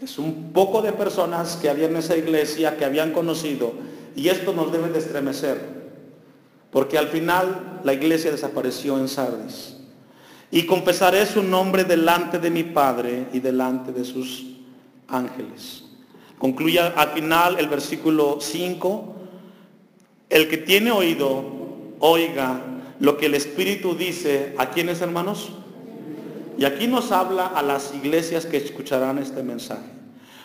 Es 0.00 0.18
un 0.18 0.52
poco 0.52 0.80
de 0.80 0.92
personas 0.92 1.56
que 1.56 1.68
había 1.68 1.86
en 1.86 1.96
esa 1.96 2.16
iglesia, 2.16 2.76
que 2.76 2.84
habían 2.84 3.12
conocido. 3.12 3.74
Y 4.16 4.28
esto 4.28 4.54
nos 4.54 4.72
debe 4.72 4.88
de 4.88 5.00
estremecer. 5.00 5.60
Porque 6.70 6.96
al 6.96 7.08
final 7.08 7.80
la 7.84 7.92
iglesia 7.92 8.30
desapareció 8.30 8.98
en 8.98 9.08
Sardis. 9.08 9.76
Y 10.50 10.64
confesaré 10.64 11.26
su 11.26 11.42
nombre 11.42 11.84
delante 11.84 12.38
de 12.38 12.48
mi 12.48 12.62
Padre 12.62 13.26
y 13.34 13.40
delante 13.40 13.92
de 13.92 14.04
sus 14.04 14.57
ángeles. 15.08 15.84
Concluye 16.38 16.78
al 16.80 17.08
final 17.08 17.58
el 17.58 17.68
versículo 17.68 18.38
5. 18.40 19.14
El 20.30 20.48
que 20.48 20.58
tiene 20.58 20.90
oído, 20.90 21.44
oiga 21.98 22.62
lo 23.00 23.16
que 23.16 23.26
el 23.26 23.34
Espíritu 23.34 23.94
dice 23.94 24.54
a 24.58 24.70
quienes 24.70 25.00
hermanos. 25.00 25.50
Y 26.56 26.64
aquí 26.64 26.86
nos 26.86 27.12
habla 27.12 27.46
a 27.46 27.62
las 27.62 27.94
iglesias 27.94 28.46
que 28.46 28.56
escucharán 28.56 29.18
este 29.18 29.42
mensaje. 29.42 29.86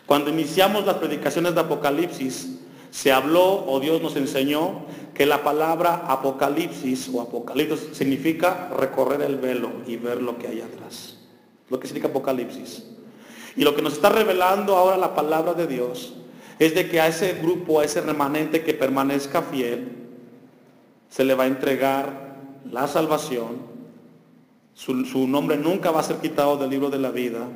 Cuando 0.06 0.30
iniciamos 0.30 0.86
las 0.86 0.98
predicaciones 0.98 1.56
de 1.56 1.62
Apocalipsis, 1.62 2.60
se 2.92 3.12
habló 3.12 3.66
o 3.66 3.80
Dios 3.80 4.02
nos 4.02 4.16
enseñó 4.16 4.86
que 5.16 5.26
la 5.26 5.44
palabra 5.44 6.06
Apocalipsis 6.08 7.10
o 7.12 7.22
Apocalipsis 7.22 7.98
significa 7.98 8.70
recorrer 8.78 9.22
el 9.22 9.38
velo 9.38 9.72
y 9.88 9.96
ver 9.96 10.22
lo 10.22 10.38
que 10.38 10.48
hay 10.48 10.62
atrás. 10.62 11.18
Lo 11.70 11.80
que 11.80 11.88
significa 11.88 12.10
Apocalipsis. 12.10 12.84
Y 13.56 13.64
lo 13.64 13.76
que 13.76 13.82
nos 13.82 13.94
está 13.94 14.10
revelando 14.10 14.76
ahora 14.76 14.98
la 14.98 15.14
palabra 15.14 15.54
de 15.54 15.68
Dios 15.68 16.14
es 16.60 16.74
de 16.76 16.90
que 16.90 17.00
a 17.00 17.08
ese 17.08 17.34
grupo, 17.34 17.80
a 17.80 17.86
ese 17.86 18.02
remanente 18.02 18.64
que 18.64 18.74
permanezca 18.74 19.42
fiel, 19.42 19.92
se 21.10 21.24
le 21.24 21.36
va 21.36 21.44
a 21.44 21.48
entregar 21.48 22.38
la 22.72 22.88
salvación. 22.88 23.74
Su, 24.74 25.28
nombre 25.28 25.58
nunca 25.58 25.92
va 25.92 26.00
a 26.00 26.04
ser 26.04 26.18
quitado 26.18 26.58
del 26.58 26.70
libro 26.70 26.90
de 26.90 26.98
la 26.98 27.12
vida. 27.12 27.48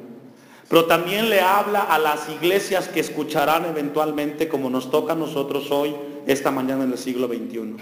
Pero 0.70 0.86
también 0.86 1.30
le 1.30 1.42
habla 1.42 1.82
a 1.82 1.98
las 1.98 2.30
iglesias 2.30 2.88
que 2.88 3.00
escucharán 3.00 3.66
eventualmente 3.66 4.48
como 4.48 4.70
nos 4.70 4.92
toca 4.92 5.14
a 5.14 5.16
nosotros 5.16 5.72
hoy, 5.72 5.96
esta 6.28 6.52
mañana 6.52 6.84
en 6.84 6.92
el 6.92 6.98
siglo 6.98 7.28
XXI. 7.28 7.78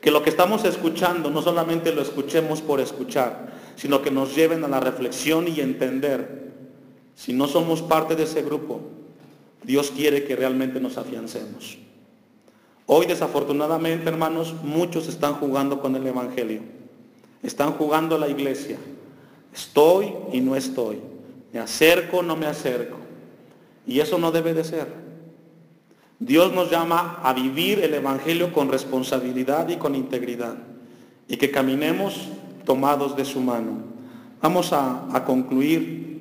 Que 0.00 0.10
lo 0.10 0.22
que 0.22 0.30
estamos 0.30 0.64
escuchando 0.64 1.30
no 1.30 1.40
solamente 1.40 1.94
lo 1.94 2.02
escuchemos 2.02 2.60
por 2.60 2.80
escuchar, 2.80 3.52
sino 3.76 4.02
que 4.02 4.10
nos 4.10 4.34
lleven 4.34 4.64
a 4.64 4.68
la 4.68 4.80
reflexión 4.80 5.46
y 5.48 5.60
entender. 5.60 6.51
Si 7.14 7.32
no 7.32 7.46
somos 7.46 7.82
parte 7.82 8.16
de 8.16 8.24
ese 8.24 8.42
grupo, 8.42 8.80
Dios 9.62 9.92
quiere 9.94 10.24
que 10.24 10.36
realmente 10.36 10.80
nos 10.80 10.98
afiancemos. 10.98 11.78
Hoy 12.86 13.06
desafortunadamente, 13.06 14.08
hermanos, 14.08 14.54
muchos 14.62 15.08
están 15.08 15.34
jugando 15.34 15.80
con 15.80 15.94
el 15.94 16.06
Evangelio. 16.06 16.60
Están 17.42 17.72
jugando 17.72 18.18
la 18.18 18.28
iglesia. 18.28 18.76
Estoy 19.54 20.12
y 20.32 20.40
no 20.40 20.56
estoy. 20.56 20.98
Me 21.52 21.60
acerco 21.60 22.18
o 22.18 22.22
no 22.22 22.36
me 22.36 22.46
acerco. 22.46 22.98
Y 23.86 24.00
eso 24.00 24.18
no 24.18 24.32
debe 24.32 24.54
de 24.54 24.64
ser. 24.64 24.88
Dios 26.18 26.52
nos 26.52 26.70
llama 26.70 27.20
a 27.22 27.32
vivir 27.32 27.80
el 27.80 27.94
Evangelio 27.94 28.52
con 28.52 28.70
responsabilidad 28.70 29.68
y 29.68 29.76
con 29.76 29.94
integridad. 29.94 30.56
Y 31.28 31.36
que 31.36 31.50
caminemos 31.50 32.28
tomados 32.64 33.16
de 33.16 33.24
su 33.24 33.40
mano. 33.40 33.84
Vamos 34.40 34.72
a, 34.72 35.06
a 35.14 35.24
concluir 35.24 36.11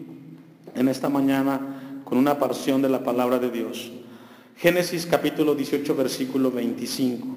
en 0.76 0.88
esta 0.88 1.10
mañana 1.10 2.02
con 2.04 2.18
una 2.18 2.38
porción 2.38 2.82
de 2.82 2.90
la 2.90 3.04
palabra 3.04 3.40
de 3.40 3.50
Dios. 3.50 3.92
Génesis 4.58 5.06
capítulo 5.06 5.56
18, 5.56 5.96
versículo 5.96 6.52
25. 6.52 7.28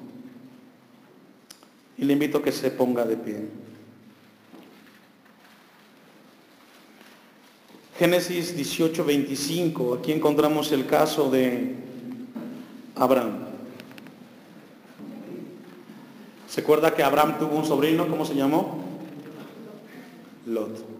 Y 1.97 2.05
le 2.05 2.13
invito 2.13 2.39
a 2.39 2.43
que 2.43 2.51
se 2.51 2.71
ponga 2.71 3.05
de 3.05 3.17
pie. 3.17 3.47
Génesis 7.97 8.55
18, 8.55 9.05
25. 9.05 9.93
Aquí 9.95 10.11
encontramos 10.11 10.71
el 10.73 10.85
caso 10.85 11.31
de 11.31 11.75
Abraham. 12.95 13.45
¿Se 16.49 16.61
acuerda 16.61 16.93
que 16.93 17.03
Abraham 17.03 17.39
tuvo 17.39 17.55
un 17.55 17.65
sobrino? 17.65 18.07
¿Cómo 18.07 18.25
se 18.25 18.35
llamó? 18.35 18.83
Lot. 20.45 20.94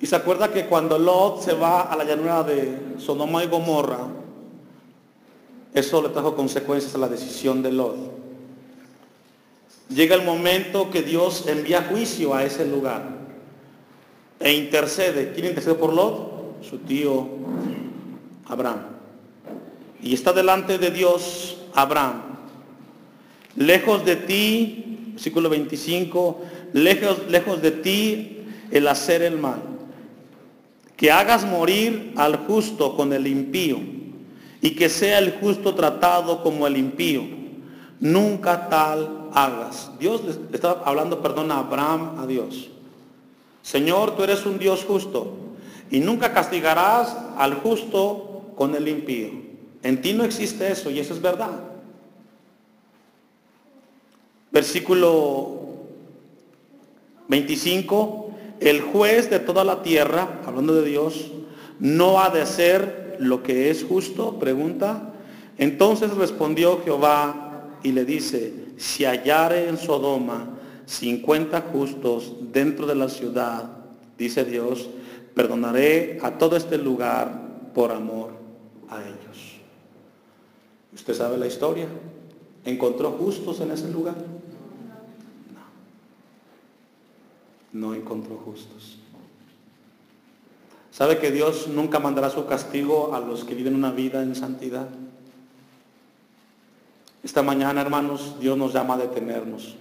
Y 0.00 0.06
se 0.06 0.16
acuerda 0.16 0.52
que 0.52 0.66
cuando 0.66 0.98
Lot 0.98 1.42
se 1.42 1.54
va 1.54 1.82
a 1.82 1.96
la 1.96 2.04
llanura 2.04 2.42
de 2.42 2.96
Sodoma 2.98 3.44
y 3.44 3.46
Gomorra, 3.46 4.08
eso 5.72 6.02
le 6.02 6.08
trajo 6.08 6.34
consecuencias 6.34 6.94
a 6.94 6.98
la 6.98 7.08
decisión 7.08 7.62
de 7.62 7.72
Lot. 7.72 7.96
Llega 9.88 10.14
el 10.14 10.22
momento 10.22 10.90
que 10.90 11.02
Dios 11.02 11.46
envía 11.46 11.82
juicio 11.82 12.34
a 12.34 12.44
ese 12.44 12.66
lugar 12.66 13.02
e 14.40 14.52
intercede. 14.52 15.32
¿Quién 15.32 15.46
intercede 15.46 15.74
por 15.74 15.92
Lot? 15.92 16.62
Su 16.62 16.78
tío 16.78 17.28
Abraham. 18.46 18.80
Y 20.02 20.14
está 20.14 20.32
delante 20.32 20.78
de 20.78 20.90
Dios 20.90 21.58
Abraham. 21.74 22.22
Lejos 23.56 24.04
de 24.04 24.16
ti, 24.16 25.12
versículo 25.12 25.48
25, 25.48 26.40
lejos, 26.72 27.28
lejos 27.28 27.62
de 27.62 27.70
ti 27.70 28.38
el 28.70 28.88
hacer 28.88 29.22
el 29.22 29.38
mal 29.38 29.73
que 30.96 31.10
hagas 31.10 31.44
morir 31.44 32.12
al 32.16 32.36
justo 32.46 32.96
con 32.96 33.12
el 33.12 33.26
impío 33.26 33.78
y 34.60 34.70
que 34.70 34.88
sea 34.88 35.18
el 35.18 35.32
justo 35.32 35.74
tratado 35.74 36.42
como 36.42 36.66
el 36.66 36.76
impío. 36.76 37.22
Nunca 38.00 38.68
tal 38.68 39.28
hagas. 39.32 39.90
Dios 39.98 40.22
le 40.24 40.56
está 40.56 40.82
hablando, 40.84 41.20
perdón, 41.20 41.50
a 41.52 41.58
Abraham, 41.58 42.18
a 42.18 42.26
Dios. 42.26 42.70
Señor, 43.62 44.16
tú 44.16 44.24
eres 44.24 44.46
un 44.46 44.58
Dios 44.58 44.84
justo 44.84 45.34
y 45.90 46.00
nunca 46.00 46.32
castigarás 46.32 47.16
al 47.36 47.54
justo 47.54 48.52
con 48.56 48.74
el 48.74 48.88
impío. 48.88 49.30
En 49.82 50.00
ti 50.00 50.12
no 50.12 50.24
existe 50.24 50.70
eso 50.70 50.90
y 50.90 50.98
eso 50.98 51.14
es 51.14 51.20
verdad. 51.20 51.60
Versículo 54.50 55.60
25 57.28 58.23
el 58.60 58.80
juez 58.80 59.30
de 59.30 59.40
toda 59.40 59.64
la 59.64 59.82
tierra, 59.82 60.40
hablando 60.46 60.74
de 60.74 60.88
Dios, 60.88 61.30
no 61.80 62.20
ha 62.20 62.30
de 62.30 62.46
ser 62.46 63.16
lo 63.18 63.42
que 63.42 63.70
es 63.70 63.84
justo, 63.84 64.38
pregunta. 64.38 65.12
Entonces 65.58 66.14
respondió 66.14 66.80
Jehová 66.82 67.70
y 67.82 67.92
le 67.92 68.04
dice, 68.04 68.52
si 68.76 69.04
hallare 69.04 69.68
en 69.68 69.76
Sodoma 69.76 70.48
50 70.86 71.60
justos 71.72 72.32
dentro 72.52 72.86
de 72.86 72.94
la 72.94 73.08
ciudad, 73.08 73.70
dice 74.18 74.44
Dios, 74.44 74.88
perdonaré 75.34 76.18
a 76.22 76.32
todo 76.32 76.56
este 76.56 76.78
lugar 76.78 77.70
por 77.74 77.92
amor 77.92 78.30
a 78.88 79.00
ellos. 79.00 79.54
¿Usted 80.94 81.14
sabe 81.14 81.36
la 81.36 81.46
historia? 81.46 81.86
¿Encontró 82.64 83.10
justos 83.12 83.60
en 83.60 83.72
ese 83.72 83.88
lugar? 83.90 84.14
No 87.74 87.94
encontró 87.94 88.36
justos. 88.36 88.96
¿Sabe 90.90 91.18
que 91.18 91.32
Dios 91.32 91.68
nunca 91.68 91.98
mandará 91.98 92.30
su 92.30 92.46
castigo 92.46 93.14
a 93.14 93.20
los 93.20 93.44
que 93.44 93.54
viven 93.54 93.74
una 93.74 93.90
vida 93.90 94.22
en 94.22 94.34
santidad? 94.36 94.88
Esta 97.22 97.42
mañana, 97.42 97.80
hermanos, 97.80 98.36
Dios 98.40 98.56
nos 98.56 98.72
llama 98.72 98.94
a 98.94 98.98
detenernos. 98.98 99.74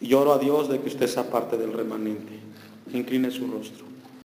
Y 0.00 0.14
oro 0.14 0.32
a 0.32 0.38
Dios 0.38 0.68
de 0.68 0.80
que 0.80 0.88
usted 0.88 1.08
sea 1.08 1.28
parte 1.28 1.56
del 1.56 1.72
remanente. 1.72 2.38
Incline 2.92 3.30
su 3.30 3.48
rostro. 3.48 3.91